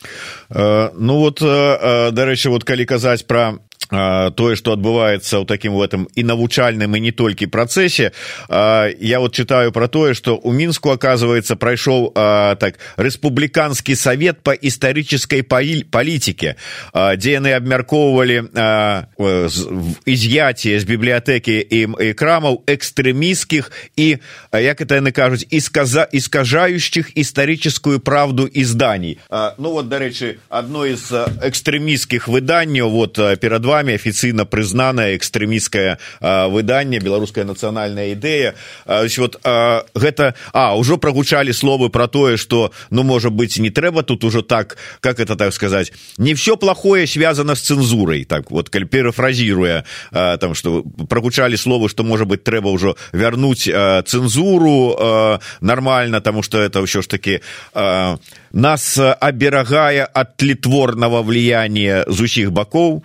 [0.49, 3.53] Э, ну вот, э, до речи, вот калі казаць про
[3.90, 8.10] тое что адбываецца ў таким в этом і навучальным і не толькі працэсе
[8.50, 12.10] я вот читаю про тое что у мінску оказывается прайшоў
[12.58, 16.56] так рэспубліканскі совет по істарыческой палітике
[16.94, 18.50] дзе яны абмяркоўвалі
[20.06, 24.18] изъятие з бібліятэкі і крамаў экстрэміскіх і
[24.50, 31.06] як это яны кажуць і сказа искажающих историческую правду изданий ну вот дарэчы одно из
[31.12, 38.53] экстрэміскіх выданняў вот перад вами вами афіцыйна прызнанае экстрэміскае выданне беларуская нацыянальная ідэя.
[38.85, 44.03] Вот а, гэта а ўжо прагучалі словы про тое что ну можа быть не трэба
[44.03, 48.69] тут уже так как это так сказать не все плохое связано с цензурой так вот
[48.69, 53.65] каль перафразируя там что прагучалі словы что может быть трэба ўжо вярнуць
[54.05, 57.41] цензуру нормально тому что это ўсё ж таки
[58.53, 63.03] нас аберагае от тлетворного влияния з усіх бакоў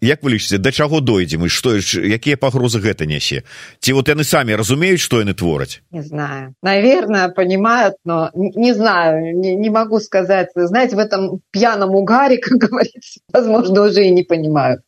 [0.00, 3.42] як вы лічыце да чаго дойдзем і што якія пагрозы гэта нясе
[3.80, 9.36] ці вот яны самі разумеюць што яны твораць не знаю наверное понимают но не знаю
[9.36, 14.22] не, не могу сказать знаете в этом пьяном угаре как говорится возможно уже и не
[14.22, 14.82] понимают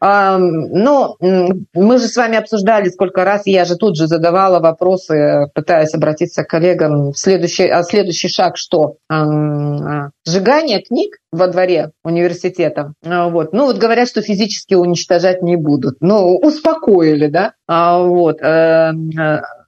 [0.00, 5.94] ну, мы же с вами обсуждали сколько раз, я же тут же задавала вопросы, пытаясь
[5.94, 7.14] обратиться к коллегам.
[7.14, 8.96] Следующий, а следующий шаг что?
[9.08, 12.92] А, сжигание книг во дворе университета.
[13.04, 13.52] А, вот.
[13.52, 15.96] Ну, вот говорят, что физически уничтожать не будут.
[16.00, 17.54] Ну, успокоили, да?
[17.66, 18.40] А, вот.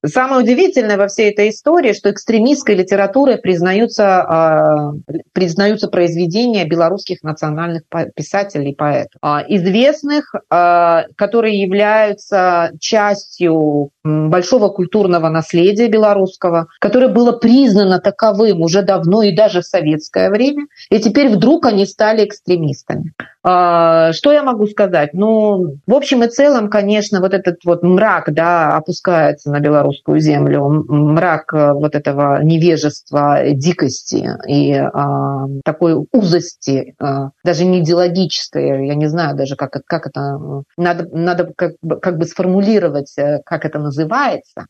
[0.07, 4.93] Самое удивительное во всей этой истории, что экстремистской литературой признаются,
[5.33, 7.83] признаются произведения белорусских национальных
[8.15, 9.21] писателей и поэтов.
[9.49, 19.35] Известных, которые являются частью большого культурного наследия белорусского, которое было признано таковым уже давно и
[19.35, 23.13] даже в советское время, и теперь вдруг они стали экстремистами.
[23.49, 25.11] А, что я могу сказать?
[25.15, 30.69] Ну, в общем и целом, конечно, вот этот вот мрак, да, опускается на белорусскую землю,
[30.89, 38.95] мрак э, вот этого невежества, дикости и а, такой узости, а, даже не идеологической, я
[38.97, 40.41] не знаю даже, как, как это,
[40.77, 43.96] надо, надо как, как бы сформулировать, э, как это называется,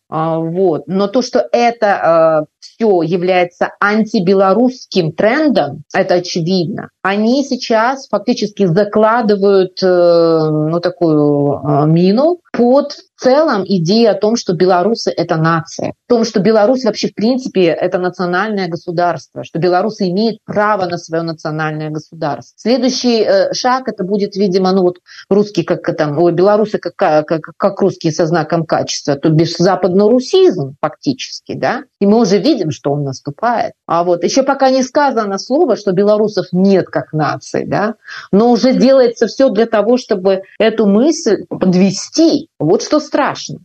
[0.09, 0.87] а, вот.
[0.87, 2.01] Но то, что это
[2.41, 6.91] а, все является антибелорусским трендом, это очевидно.
[7.03, 14.37] Они сейчас фактически закладывают э, ну, такую э, мину под в целом идея о том,
[14.37, 19.59] что белорусы– это нация, о том, что Беларусь вообще в принципе это национальное государство, что
[19.59, 22.55] белорусы имеют право на свое национальное государство.
[22.59, 24.99] Следующий э, шаг это будет, видимо, ну вот
[25.31, 30.77] русские как там, ой, белорусы как, как, как русские со знаком качества, то бишь западно-русизм
[30.81, 33.74] фактически, да, и мы уже видим, что он наступает.
[33.86, 37.96] А вот еще пока не сказано слово, что белорусов нет как нации, да,
[38.32, 42.50] но уже делается все для того, чтобы эту мысль подвести.
[42.60, 43.60] Вот что страшно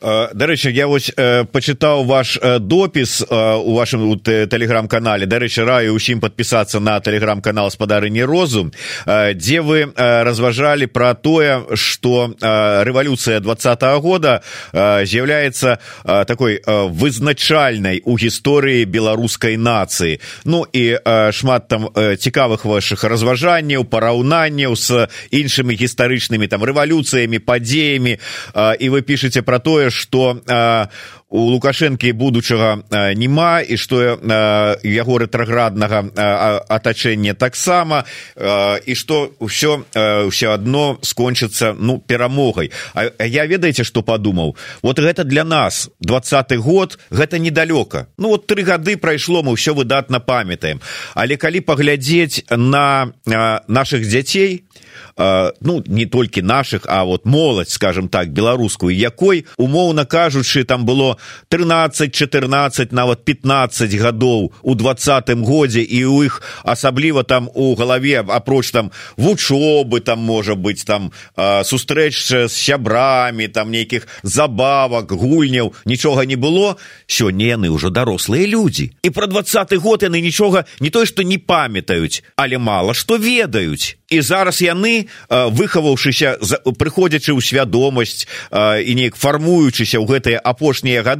[0.00, 1.10] дарэчы я вось
[1.52, 8.72] почытаў ваш допіс у вашем телеграм-канале дарэчы раю усім подпісацца на телеграм-канал спадары не розум
[9.06, 14.42] дзе вы разважалі про тое что рэвалюцыя двадцатого года
[14.72, 15.78] з'яўляецца
[16.26, 17.59] такой вызначальнай
[18.04, 20.98] у гісторыі беларускай нацыі ну і
[21.32, 28.18] шмат там цікавых ваших разважанняў параўнанняў с іншымі гістарычнымі там рэвалюцыямі падзеямі
[28.80, 30.42] і вы пішаце про тое что
[31.31, 32.83] у лукашэнкі будучага
[33.15, 34.19] няма і што
[34.83, 36.03] яго рэтраграднага
[36.67, 38.03] атачэння таксама
[38.35, 39.87] і што ўсё
[40.27, 42.71] ўсё адно скончыцца ну перамогай.
[42.93, 44.55] А я ведаеце што падумаў?
[44.83, 48.07] Вот гэта для нас двадцаты год гэта недалёка.
[48.17, 50.83] Ну вот тры гады прайшло мы ўсё выдатна памятаем.
[51.15, 53.15] Але калі паглядзець на
[53.67, 54.67] наших дзяцей
[55.17, 61.17] ну не толькі наших а вот моладзь скажем так беларускую якой умоўна кажучы там было
[61.49, 68.19] 13 14 нават 15 гадоў у двадцатым годзе і у іх асабліва там у галаве
[68.19, 75.73] апроч там вучобы там можа быть там сустрэч з сябрамі там нейкіх забавак гульняў.
[75.85, 76.75] Нічога не было.
[77.07, 78.91] Сёння яны ўжо дарослыя людзі.
[79.03, 83.97] І про двадцаты год яны нічога не той што не памятаюць але мала што ведаюць.
[84.09, 86.35] І зараз яны выхаваўшыся
[86.75, 91.10] прыходзячы ў свядомасць і неяк фармуючыся ў гэтыя апошнія гады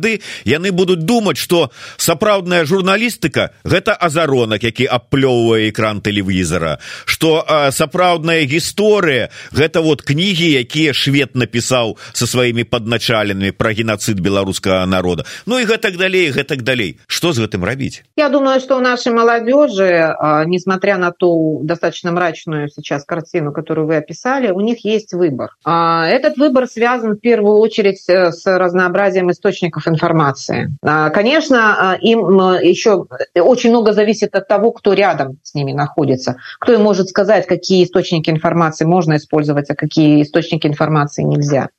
[0.45, 9.29] яны будуць думаць што сапраўдная журналістыка гэта азаронак які аплёўвае экран тэлевізара што сапраўдная гісторыя
[9.51, 15.25] гэта вот кнігі якія швед напісаў со сваімі падначаленымі пра геноцид беларускага народа.
[15.45, 16.99] Ну і гэтак далей гэтак далей.
[17.07, 18.03] Что з гэтым рабіць?
[18.15, 20.15] Я думаю что у нашай маладзёжы
[20.47, 25.49] несмотря на ту достаточно мрачную сейчас картину, которую вы описали, у них есть выбор.
[25.65, 30.75] Этот выбор связан в первую очередь э, с разнообразием источников информации.
[30.83, 33.05] А, конечно, а, им еще
[33.35, 37.83] очень много зависит от того, кто рядом с ними находится, кто им может сказать, какие
[37.83, 41.69] источники информации можно использовать, а какие источники информации нельзя.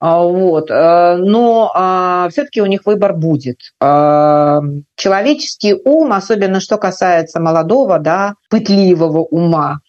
[0.00, 0.70] Вот.
[0.70, 3.58] Э, но все-таки у них выбор будет.
[3.80, 9.80] Человеческий ум, особенно что касается молодого, да, пытливого ума,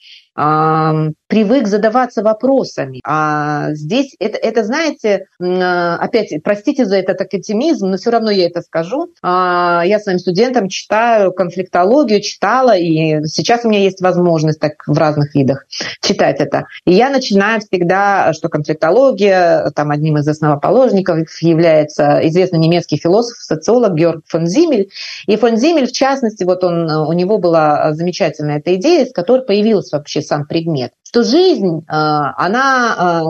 [1.30, 3.00] привык задаваться вопросами.
[3.06, 8.62] А здесь это, это знаете, опять, простите за этот академизм, но все равно я это
[8.62, 9.14] скажу.
[9.22, 14.98] А, я своим студентам читаю конфликтологию, читала, и сейчас у меня есть возможность так в
[14.98, 15.66] разных видах
[16.02, 16.66] читать это.
[16.86, 23.94] И я начинаю всегда, что конфликтология, там одним из основоположников является известный немецкий философ, социолог
[23.94, 24.90] Георг фон Зимель.
[25.28, 29.46] И фон Зимель, в частности, вот он, у него была замечательная эта идея, с которой
[29.46, 33.24] появился вообще сам предмет что жизнь, а, она, а,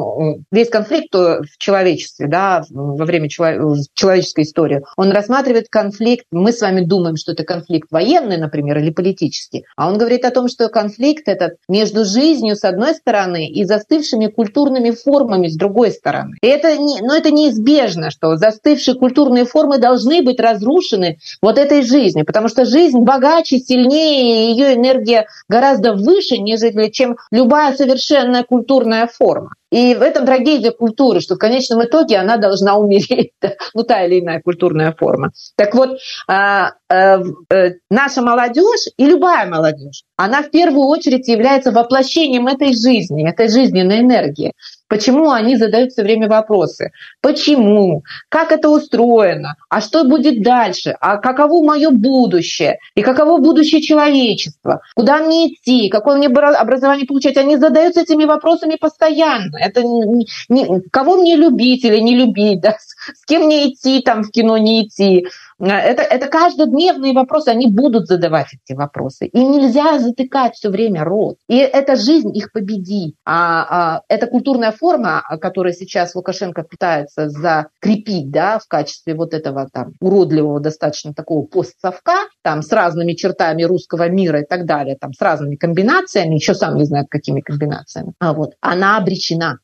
[0.52, 6.82] весь конфликт в человечестве, да, во время человеческой истории, он рассматривает конфликт, мы с вами
[6.82, 11.30] думаем, что это конфликт военный, например, или политический, а он говорит о том, что конфликт
[11.30, 16.36] этот между жизнью с одной стороны и застывшими культурными формами с другой стороны.
[16.42, 21.84] И это, не, но это неизбежно, что застывшие культурные формы должны быть разрушены вот этой
[21.84, 29.08] жизнью, потому что жизнь богаче, сильнее, ее энергия гораздо выше, нежели чем любая совершенная культурная
[29.08, 29.54] форма.
[29.72, 33.34] И в этом трагедия культуры, что в конечном итоге она должна умереть,
[33.74, 35.32] ну та или иная культурная форма.
[35.56, 37.20] Так вот, а, э,
[37.52, 43.48] э, наша молодежь и любая молодежь, она в первую очередь является воплощением этой жизни, этой
[43.48, 44.54] жизненной энергии.
[44.90, 46.92] Почему они задают все время вопросы?
[47.22, 48.02] Почему?
[48.28, 49.56] Как это устроено?
[49.70, 50.96] А что будет дальше?
[51.00, 52.80] А каково мое будущее?
[52.96, 54.82] И каково будущее человечества?
[54.96, 55.90] Куда мне идти?
[55.90, 57.38] Какое мне образование получать?
[57.38, 59.59] Они задаются этими вопросами постоянно.
[59.60, 62.62] Это не, не, кого мне любить или не любить?
[62.62, 62.78] Да?
[63.14, 65.28] С кем мне идти там в кино, не идти?
[65.60, 69.28] Это, это каждодневные вопросы, они будут задавать эти вопросы.
[69.28, 71.38] И нельзя затыкать все время рот.
[71.48, 73.16] И эта жизнь их победит.
[73.26, 79.68] А, а эта культурная форма, которую сейчас Лукашенко пытается закрепить да, в качестве вот этого
[79.72, 85.14] там уродливого достаточно такого постсовка, там с разными чертами русского мира и так далее, там
[85.14, 89.60] с разными комбинациями, еще сам не знает, какими комбинациями, а вот, она обречена.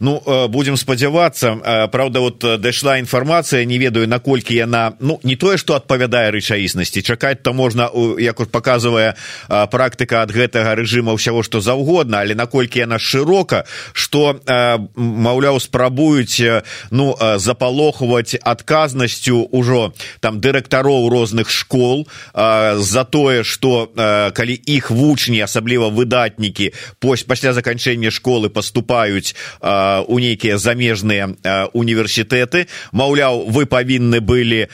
[0.00, 1.58] Ну, э, будем спадзявацца.
[1.64, 6.32] Э, Правда, вот э, дошла информация, не ведаю, наколькі яна, ну, не тое что адпавядае
[6.32, 7.04] рэчаіснасці.
[7.04, 9.12] Чакаць то можна як уж показывае
[9.48, 14.40] практыка ад гэтага рэжыма ўсяго что заўгодна але наколькі яна шырока что
[14.96, 19.92] маўляў спрабуюць ну запалохваць адказнасцю ўжо
[20.24, 23.92] там дырэктароў розных школ за тое что
[24.32, 26.72] калі іх вучні асабліва выдатнікі
[27.04, 31.28] пось пасля заканчэння школы поступаюць у нейкія замежныя
[31.74, 32.66] універсітэты.
[32.92, 34.68] Маўляў вы павінны былі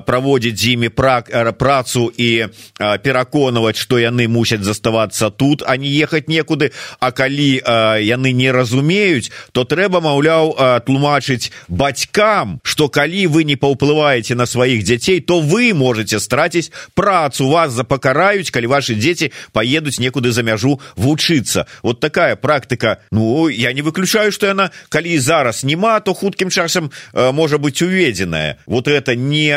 [0.00, 6.72] праводзіць з імі працу і пераконваць што яны мусяць заставацца тут а не ехаць некуды
[7.00, 7.62] а калі
[8.02, 14.84] яны не разумеюць то трэба маўляў тлумачыць бацькам что калі вы не паўплываеце на сваіх
[14.84, 17.48] дзяцей то вы можете страціць працу.
[17.48, 23.72] Вас запакараюць калі ваши дзеці поедуць некуды за мяжу вучыцца вот такая практыка ну я
[23.72, 29.14] не выключаю что яна калі зараз няма то хуткім часам можа быть уведзеная вот это
[29.14, 29.54] не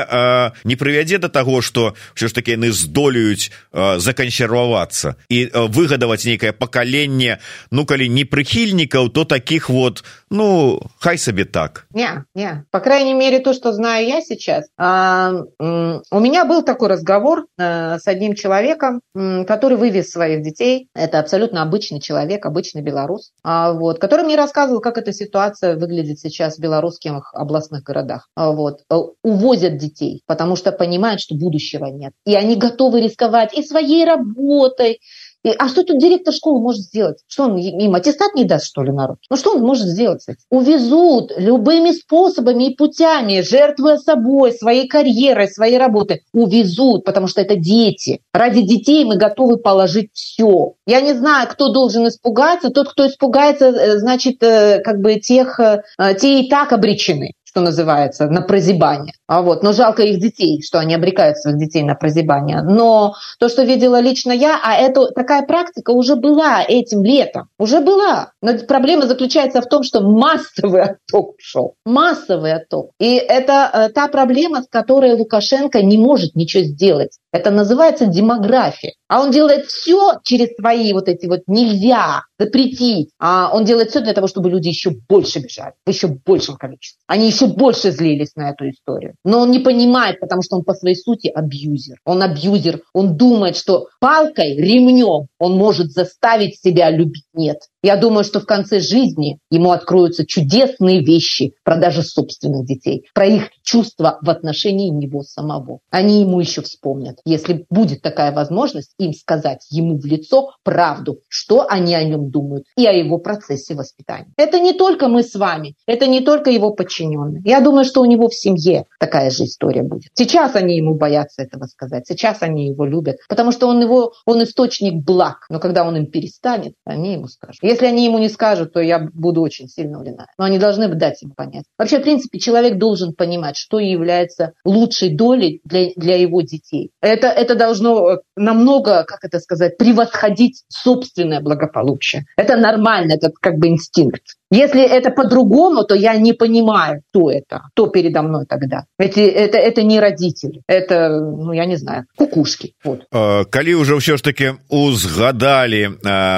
[0.64, 7.39] не прывядзе до таго что все ж таки яны здолеюць закансервавацца і выгадаваць нейкае пакаленне
[7.70, 13.14] ну калі не прыхільнікаў то таких вот ну хай сабе так не не по крайней
[13.14, 18.35] мере то что знаю я сейчас а, у меня был такой разговор а, с одним
[18.35, 24.37] человеком который вывез своих детей это абсолютно обычный человек обычный белорус а, вот который мне
[24.37, 28.83] рассказывал как эта ситуация выглядит сейчас в белорусских областных городах а, вот
[29.22, 32.13] увозят детей потому что понимают, что будущего нет.
[32.26, 34.99] И они готовы рисковать и своей работой,
[35.47, 37.20] и, а что тут директор школы может сделать?
[37.28, 39.20] Что он им аттестат не даст, что ли, народ?
[39.30, 40.26] Ну что он может сделать?
[40.49, 46.24] Увезут любыми способами и путями, жертвуя собой, своей карьерой, своей работой.
[46.34, 48.20] Увезут, потому что это дети.
[48.34, 50.74] Ради детей мы готовы положить все.
[50.86, 52.70] Я не знаю, кто должен испугаться.
[52.70, 55.82] Тот, кто испугается, э, значит, э, как бы тех, э,
[56.20, 59.14] те и так обречены что называется, на прозябание.
[59.26, 62.62] А вот, но жалко их детей, что они обрекают своих детей на прозябание.
[62.62, 67.80] Но то, что видела лично я, а это такая практика уже была этим летом, уже
[67.80, 68.32] была.
[68.41, 72.91] Но проблема заключается в том, что массовый отток шел, массовый отток.
[73.00, 77.18] И это э, та проблема, с которой Лукашенко не может ничего сделать.
[77.38, 78.94] Это называется демография.
[79.08, 83.12] А он делает все через свои вот эти вот нельзя запретить.
[83.20, 87.00] А он делает все для того, чтобы люди еще больше бежали, в еще большем количестве.
[87.06, 89.14] Они еще больше злились на эту историю.
[89.24, 91.98] Но он не понимает, потому что он по своей сути абьюзер.
[92.06, 92.82] Он абьюзер.
[92.94, 97.26] Он думает, что палкой, ремнем он может заставить себя любить.
[97.34, 97.60] Нет.
[97.84, 103.26] Я думаю, что в конце жизни ему откроются чудесные вещи про даже собственных детей, про
[103.26, 105.80] их чувства в отношении него самого.
[105.92, 111.65] Они ему еще вспомнят, если будет такая возможность им сказать ему в лицо правду, что
[111.69, 114.34] они о нем думают и о его процессе воспитания.
[114.38, 117.41] Это не только мы с вами, это не только его подчиненные.
[117.45, 120.09] Я думаю, что у него в семье такая же история будет.
[120.13, 124.43] Сейчас они ему боятся этого сказать, сейчас они его любят, потому что он его, он
[124.43, 127.61] источник благ, но когда он им перестанет, они ему скажут.
[127.61, 130.28] Если они ему не скажут, то я буду очень сильно удивлена.
[130.38, 131.65] Но они должны дать им понять.
[131.78, 136.91] Вообще, в принципе, человек должен понимать, что является лучшей долей для, для его детей.
[137.08, 142.26] Это, это должно э, намного, как это сказать, превосходить собственное благополучие.
[142.36, 144.24] Это нормально, это как бы инстинкт.
[144.50, 148.86] Если это по-другому, то я не понимаю, кто это, кто передо мной тогда.
[148.98, 152.74] Эти, это, это не родители, это, ну, я не знаю, кукушки.
[152.84, 153.04] Вот.
[153.50, 155.89] Калі уже все ж таки узгадали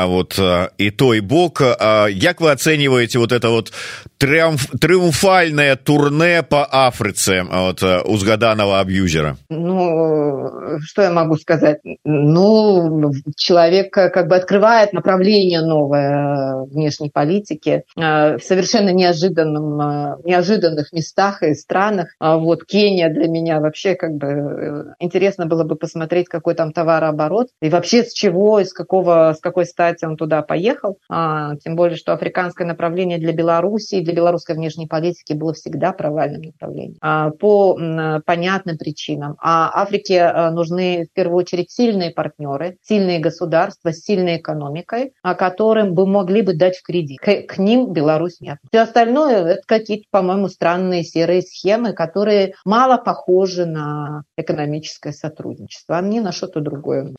[0.07, 0.39] вот
[0.77, 1.61] и той бок,
[2.09, 3.73] як вы оцениваете вот это вот
[4.17, 9.37] триумф, триумфальное турне по Африце вот, узгаданного абьюзера?
[9.49, 11.79] Ну, что я могу сказать?
[12.05, 20.91] Ну, человек как бы открывает направление новое внешней политики Э, в совершенно неожиданном, э, неожиданных
[20.93, 22.09] местах и странах.
[22.19, 26.71] А вот Кения для меня вообще как бы э, интересно было бы посмотреть, какой там
[26.71, 30.97] товарооборот и вообще с чего, из какого, с какой стати он туда поехал.
[31.09, 36.41] А, тем более, что африканское направление для Беларуси, для белорусской внешней политики было всегда провальным
[36.41, 37.77] направлением а, по
[38.25, 39.35] понятным причинам.
[39.41, 46.05] А Африке нужны в первую очередь сильные партнеры, сильные государства с сильной экономикой, которым бы
[46.05, 47.19] могли бы дать в кредит.
[47.19, 48.57] К, к ним Беларусь нет.
[48.69, 56.01] Все остальное это какие-то, по-моему, странные серые схемы, которые мало похожи на экономическое сотрудничество, а
[56.01, 57.13] не на что-то другое.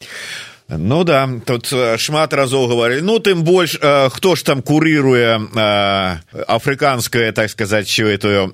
[0.79, 5.41] Ну да тут э, шмат разоў говорили ну тым больш э, хто ж там курыруе
[5.43, 6.17] э,
[6.47, 8.53] афрыканская так сказать эту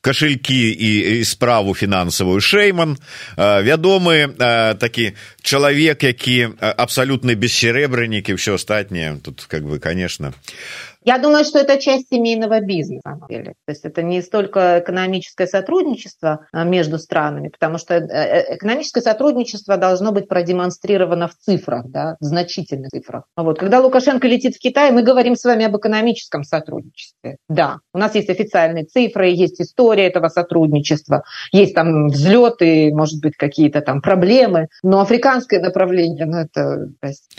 [0.00, 2.96] кошельки і, і справу фінансавую шейман
[3.36, 4.28] вядомы
[4.78, 10.32] такі чалавек які абсалютны бессеребрынік і все астатняе тут как бы конечно
[11.06, 13.02] Я думаю, что это часть семейного бизнеса.
[13.04, 13.54] На самом деле.
[13.64, 19.00] То есть это не столько экономическое сотрудничество а, между странами, потому что э, э, экономическое
[19.00, 23.22] сотрудничество должно быть продемонстрировано в цифрах, да, в значительных цифрах.
[23.36, 23.60] Вот.
[23.60, 27.36] Когда Лукашенко летит в Китай, мы говорим с вами об экономическом сотрудничестве.
[27.48, 33.36] Да, у нас есть официальные цифры, есть история этого сотрудничества, есть там взлеты, может быть,
[33.36, 37.38] какие-то там проблемы, но африканское направление, ну это есть,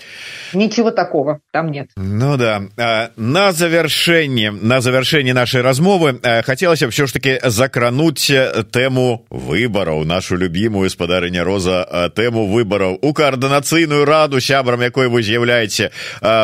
[0.53, 1.89] ничего такого там нет.
[1.97, 2.61] Ну да.
[2.77, 3.09] А,
[3.57, 10.05] на завяршэнне на завяршэнне нашай размовы э, хацелася ўсё ж таки закрануць э, тэму выбараў
[10.05, 15.89] нашу любімую спадарыня роза э, тэму выбараў у каардынацыйную раду сябрам якой вы з'яўляеце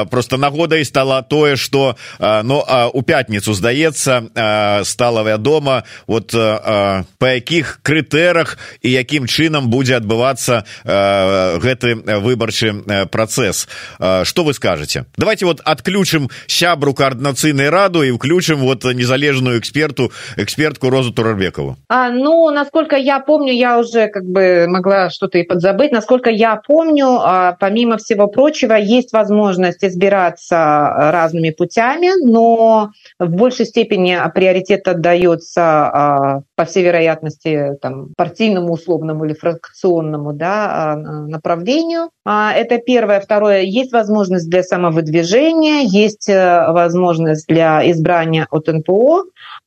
[0.10, 7.80] просто нагодай стала тое что но ну, у пятніцу здаецца стала вядома вот по якіх
[7.84, 13.68] крытэрах і якім чынам будзе адбывацца гэты выбарчы працэс.
[14.00, 20.90] Что вы скажете давайте вот отключым сябру координационной раду и включим вот незалежную эксперту, экспертку
[20.90, 21.76] Розу Турарбекову?
[21.90, 25.92] А, ну, насколько я помню, я уже как бы могла что-то и подзабыть.
[25.92, 33.66] Насколько я помню, а, помимо всего прочего, есть возможность избираться разными путями, но в большей
[33.66, 42.12] степени приоритет отдается, а, по всей вероятности, там, партийному условному или фракционному да, а, направлению.
[42.26, 43.20] Это первое.
[43.20, 49.24] Второе, есть возможность для самовыдвижения, есть возможность возможность для избрания от НПО,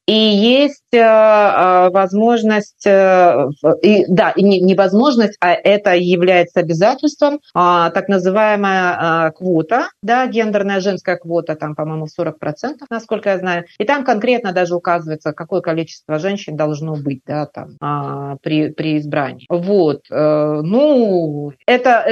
[0.07, 3.49] и есть э, э, возможность, э,
[3.83, 10.81] и, да, не, не возможность, а это является обязательством, а, так называемая квота, да, гендерная
[10.81, 13.65] женская квота, там, по-моему, 40%, насколько я знаю.
[13.79, 18.99] И там конкретно даже указывается, какое количество женщин должно быть, да, там, а, при, при
[18.99, 19.47] избрании.
[19.49, 22.07] Вот, ну, это,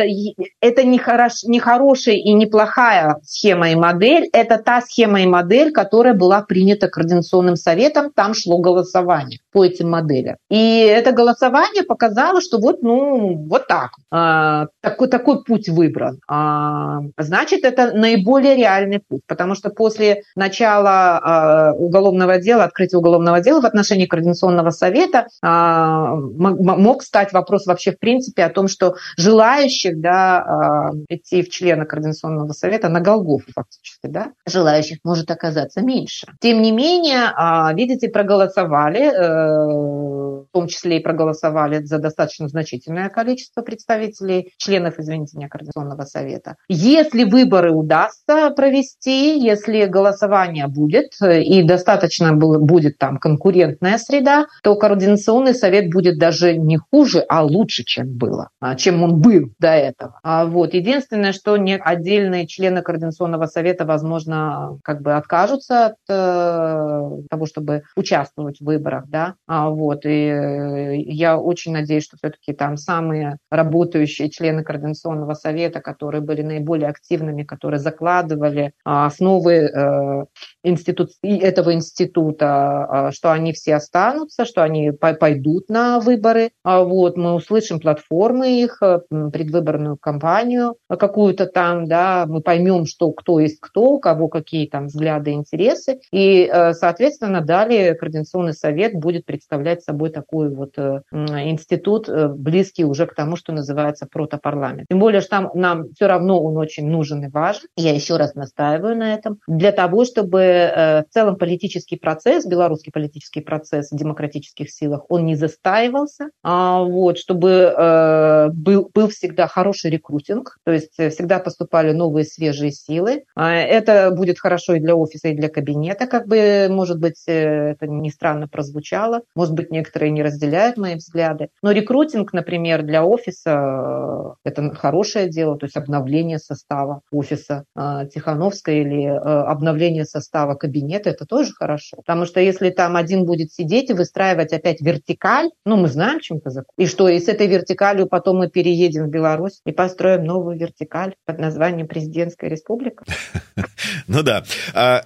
[0.60, 5.70] это не, хорош, не хорошая и неплохая схема и модель, это та схема и модель,
[5.72, 10.36] которая была принята Координационным советом советом там шло голосование по этим моделям.
[10.50, 13.92] И это голосование показало, что вот, ну, вот так.
[14.10, 16.18] А, такой, такой путь выбран.
[16.28, 23.40] А, значит, это наиболее реальный путь, потому что после начала а, уголовного дела, открытия уголовного
[23.40, 28.96] дела в отношении Координационного совета а, мог стать вопрос вообще в принципе о том, что
[29.16, 35.80] желающих да, а, идти в члены Координационного совета на Голгофу фактически, да, желающих может оказаться
[35.80, 36.26] меньше.
[36.40, 43.08] Тем не менее, а, видите, проголосовали, э, в том числе и проголосовали за достаточно значительное
[43.08, 46.56] количество представителей, членов, извините, не Координационного совета.
[46.68, 55.54] Если выборы удастся провести, если голосование будет и достаточно будет там конкурентная среда, то Координационный
[55.54, 60.20] совет будет даже не хуже, а лучше, чем было, а, чем он был до этого.
[60.22, 60.74] А вот.
[60.74, 67.82] Единственное, что не отдельные члены Координационного совета, возможно, как бы откажутся от э, того, чтобы
[67.96, 73.38] участвовать в выборах, да, а, вот, и э, я очень надеюсь, что все-таки там самые
[73.50, 80.24] работающие члены Координационного совета, которые были наиболее активными, которые закладывали а, основы э,
[80.62, 86.50] институт, этого института, что они все останутся, что они пойдут на выборы.
[86.64, 93.58] Вот, мы услышим платформы их, предвыборную кампанию какую-то там, да, мы поймем, что кто есть
[93.60, 96.00] кто, у кого какие там взгляды, интересы.
[96.12, 103.06] И, соответственно, далее Координационный совет будет представлять собой такой вот э, институт, э, близкий уже
[103.06, 104.86] к тому, что называется протопарламент.
[104.88, 107.68] Тем более, что там нам все равно он очень нужен и важен.
[107.76, 109.38] Я еще раз настаиваю на этом.
[109.46, 115.26] Для того, чтобы э, в целом политический процесс, белорусский политический процесс в демократических силах, он
[115.26, 122.24] не застаивался, а вот, чтобы был, был всегда хороший рекрутинг, то есть всегда поступали новые
[122.24, 123.24] свежие силы.
[123.34, 127.86] А это будет хорошо и для офиса, и для кабинета, как бы, может быть, это
[127.86, 129.13] не странно прозвучало.
[129.34, 131.48] Может быть, некоторые не разделяют мои взгляды.
[131.62, 138.80] Но рекрутинг, например, для офиса– это хорошее дело, то есть обновление состава офиса а, Тихановской
[138.80, 141.98] или а, обновление состава кабинета– это тоже хорошо.
[141.98, 146.40] Потому что если там один будет сидеть и выстраивать опять вертикаль, ну, мы знаем, чем
[146.44, 146.72] закон.
[146.78, 151.14] И что, и с этой вертикалью потом мы переедем в Беларусь и построим новую вертикаль
[151.24, 153.04] под названием президентская республика?
[154.06, 154.44] Ну да.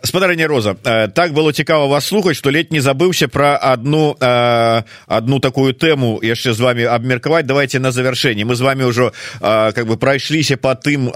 [0.02, 0.74] Спадарня Роза,
[1.14, 6.52] так было цікава вас слухаць, што ледь не забыўся пра одну одну такую тэму яшчэ
[6.52, 11.10] з вами абмеркаваць давайте на завершэнне мы з вами ўжо как бы прайшліся по тым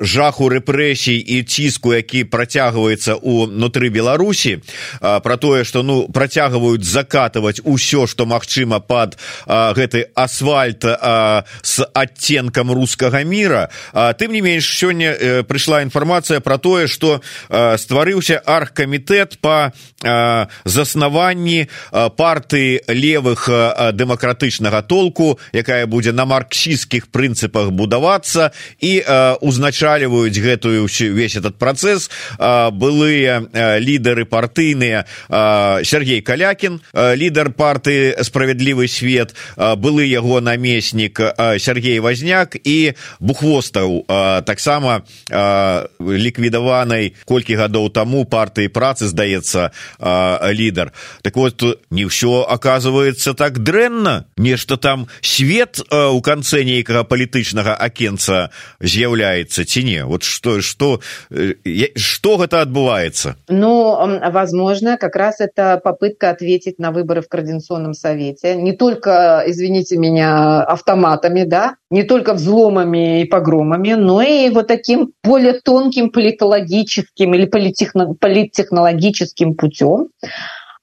[0.00, 4.60] жаху рэпрэсій і ціску які працягваецца унутры беларусі
[5.00, 13.24] про тое что ну працягваюць закатывать усё что магчыма под гэты асфальт с оттенком русского
[13.24, 13.70] мира.
[13.92, 19.72] Тым не менш сёння э, прыйшла інфармацыя про тое что стварыўся аргкамітэт по
[21.34, 21.66] заснаванні
[22.16, 23.48] партыі левых
[23.92, 29.02] дэмакратычнага толку якая будзе на марксійскіх прынцыпах будавацца і
[29.40, 33.42] узначальваюць гэтую весь этот працэс былыя
[33.80, 35.04] лідары партыйныя
[35.84, 41.20] Сергей калякін лідар партыі справядлівы свет былы яго намеснік
[41.58, 44.06] Сергей возняк і бухвостаў
[44.44, 45.02] таксама
[46.00, 49.70] ліквідаванай колькі гадоў таму партыі працы здаецца
[50.54, 50.92] лідар
[51.24, 58.52] так вот не ўсё оказывается так дрэнна нешта там свет у канцэ нейкага палітычнага акенца
[58.84, 60.04] з'яўляецца ці не?
[60.04, 61.00] Вот что что
[61.96, 63.40] что гэта адбываецца?
[63.48, 68.54] Ну возможно как раз это попытка ответить на выборы в координационном совете.
[68.54, 75.14] Не только извините меня автоматами да не только взломами и погромами но и вот таким
[75.22, 80.10] более тонким политологическим или политтехнологическим путем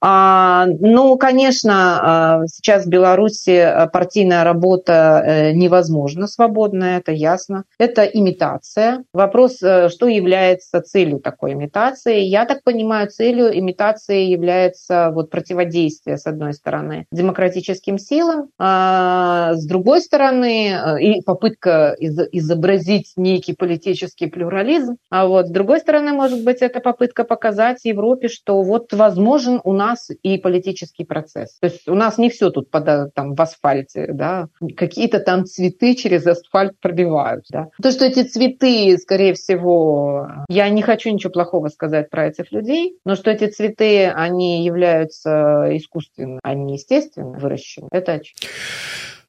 [0.04, 7.66] ну, конечно, а, сейчас в Беларуси а, партийная работа э, невозможна свободная, это ясно.
[7.78, 9.04] Это имитация.
[9.14, 12.22] Вопрос, э, что является целью такой имитации?
[12.22, 19.66] Я так понимаю, целью имитации является вот противодействие, с одной стороны, демократическим силам, а с
[19.66, 26.44] другой стороны, э, и попытка изобразить некий политический плюрализм, а вот с другой стороны, может
[26.44, 31.58] быть, это попытка показать Европе, что вот возможен у нас нас и политический процесс.
[31.60, 35.96] То есть у нас не все тут под, там, в асфальте, да, какие-то там цветы
[35.96, 37.46] через асфальт пробивают.
[37.50, 37.68] Да.
[37.82, 42.98] То, что эти цветы, скорее всего, я не хочу ничего плохого сказать про этих людей,
[43.06, 48.50] но что эти цветы, они являются искусственно, а не естественно выращены, это очевидно.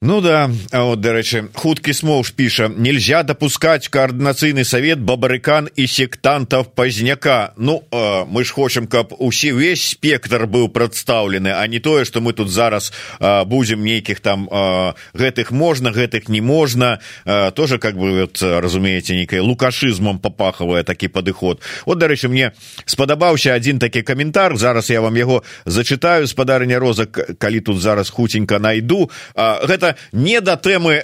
[0.03, 7.55] Ну да вот дарэчы хуткі смоўж піша нельзя допускать коорднацыйны совет бабарыкан і сектантов пазняка
[7.57, 12.21] ну э, мы ж хочам каб усе весь спектр быў прадстаўлены а не тое что
[12.21, 16.99] мы тут зараз э, будем нейкіх там э, гэтых можна гэтых не можна.
[17.25, 21.63] Э, тоже как бы вот, разумеете нейкай лукашызмом попахавае такі падыход.
[21.87, 22.51] Вот дарэчы мне
[22.87, 28.59] спадабаўся один такі каментар зараз я вам яго зачитаю спадарня розак калі тут зараз хуценька
[28.59, 29.09] найду.
[29.37, 31.03] Э, гэта не да тэмы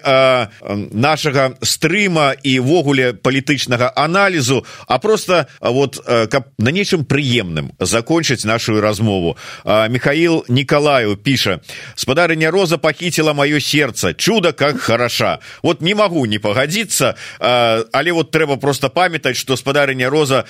[0.93, 9.37] нашага стрыма івогуле палітычнага аналізу а просто вот каб на нечым прыемным закончыць нашу размову.
[9.65, 11.61] Михаил николаю піша
[11.95, 18.31] спадарыня роза пахіціла маё сердце чудо как хороша вот не могу не пагадзіцца але вот
[18.31, 20.45] трэба просто памятаць что спадарыня роза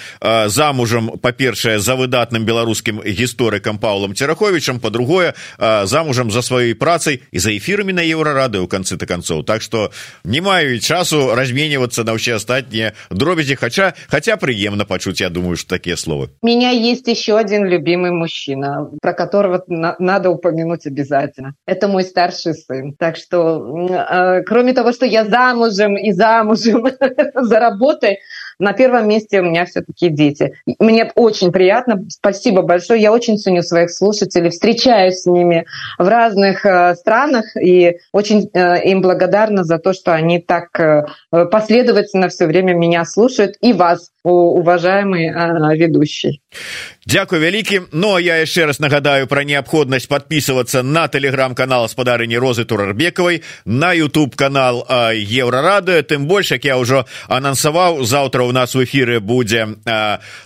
[0.47, 5.35] замужам па-першае за выдатным беларускім гісторыкам павлом цераховичам по-другое
[5.85, 9.62] замужам за сваёй працай і за эфірамі на еўра еўрарады у канцы да канцоў так
[9.62, 9.92] что
[10.24, 15.58] не маю і часу разменьвацца на ўсе астатнія дробязі хаця хотя прыемна пачуць я думаю
[15.58, 21.56] что такія словы меня есть еще один любимый мужчина про которого на надо упомянуть обязательно
[21.66, 26.88] это мой старший сын так что э, кроме того что я замужем и замужем
[27.36, 28.20] за работой
[28.59, 30.55] на первом месте у меня все-таки дети.
[30.79, 32.05] Мне очень приятно.
[32.09, 33.01] Спасибо большое.
[33.01, 35.67] Я очень ценю своих слушателей, встречаюсь с ними
[35.99, 41.05] в разных э, странах и очень э, им благодарна за то, что они так э,
[41.31, 46.41] последовательно все время меня слушают и вас, уважаемый э, ведущий.
[47.09, 53.41] Дякую вялікі но я яшчэ раз нагадаю пра неабходнасць подписываться на телеграм-канал спадарыні розы турарбекавай
[53.65, 54.85] на youtube канал
[55.17, 59.81] еўрарады тым больш як я ўжо анансаваў заўтра у нас в эфиры будзе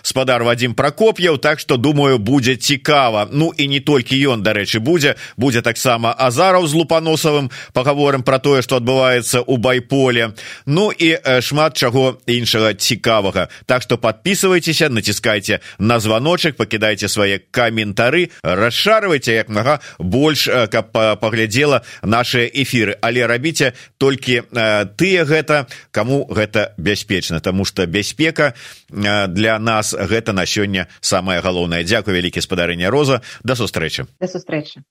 [0.03, 5.15] спадар вадзім прокоп'яў так что думаю будзе цікава ну і не толькі ён дарэчы будзе
[5.35, 10.31] будзе таксама азараў з лупаносавым паговорым про тое что адбываецца у байполе
[10.65, 18.29] ну і шмат чаго іншага цікавага так что подписывайтеся націскайте на звоночек пакідайце свае каментары
[18.43, 22.97] расшарвайце як мага больш каб паглядзела наши эфиры.
[23.01, 28.53] Але рабіце толькі тыя гэта кому гэта бяспечна тому что бяспека
[28.89, 31.83] для нас гэта на сёння самое галоўнае.
[31.83, 33.21] Дзякую вялікі спадарыня роза.
[33.43, 34.05] Да сустрэчы.
[34.19, 34.83] Да сустрэчы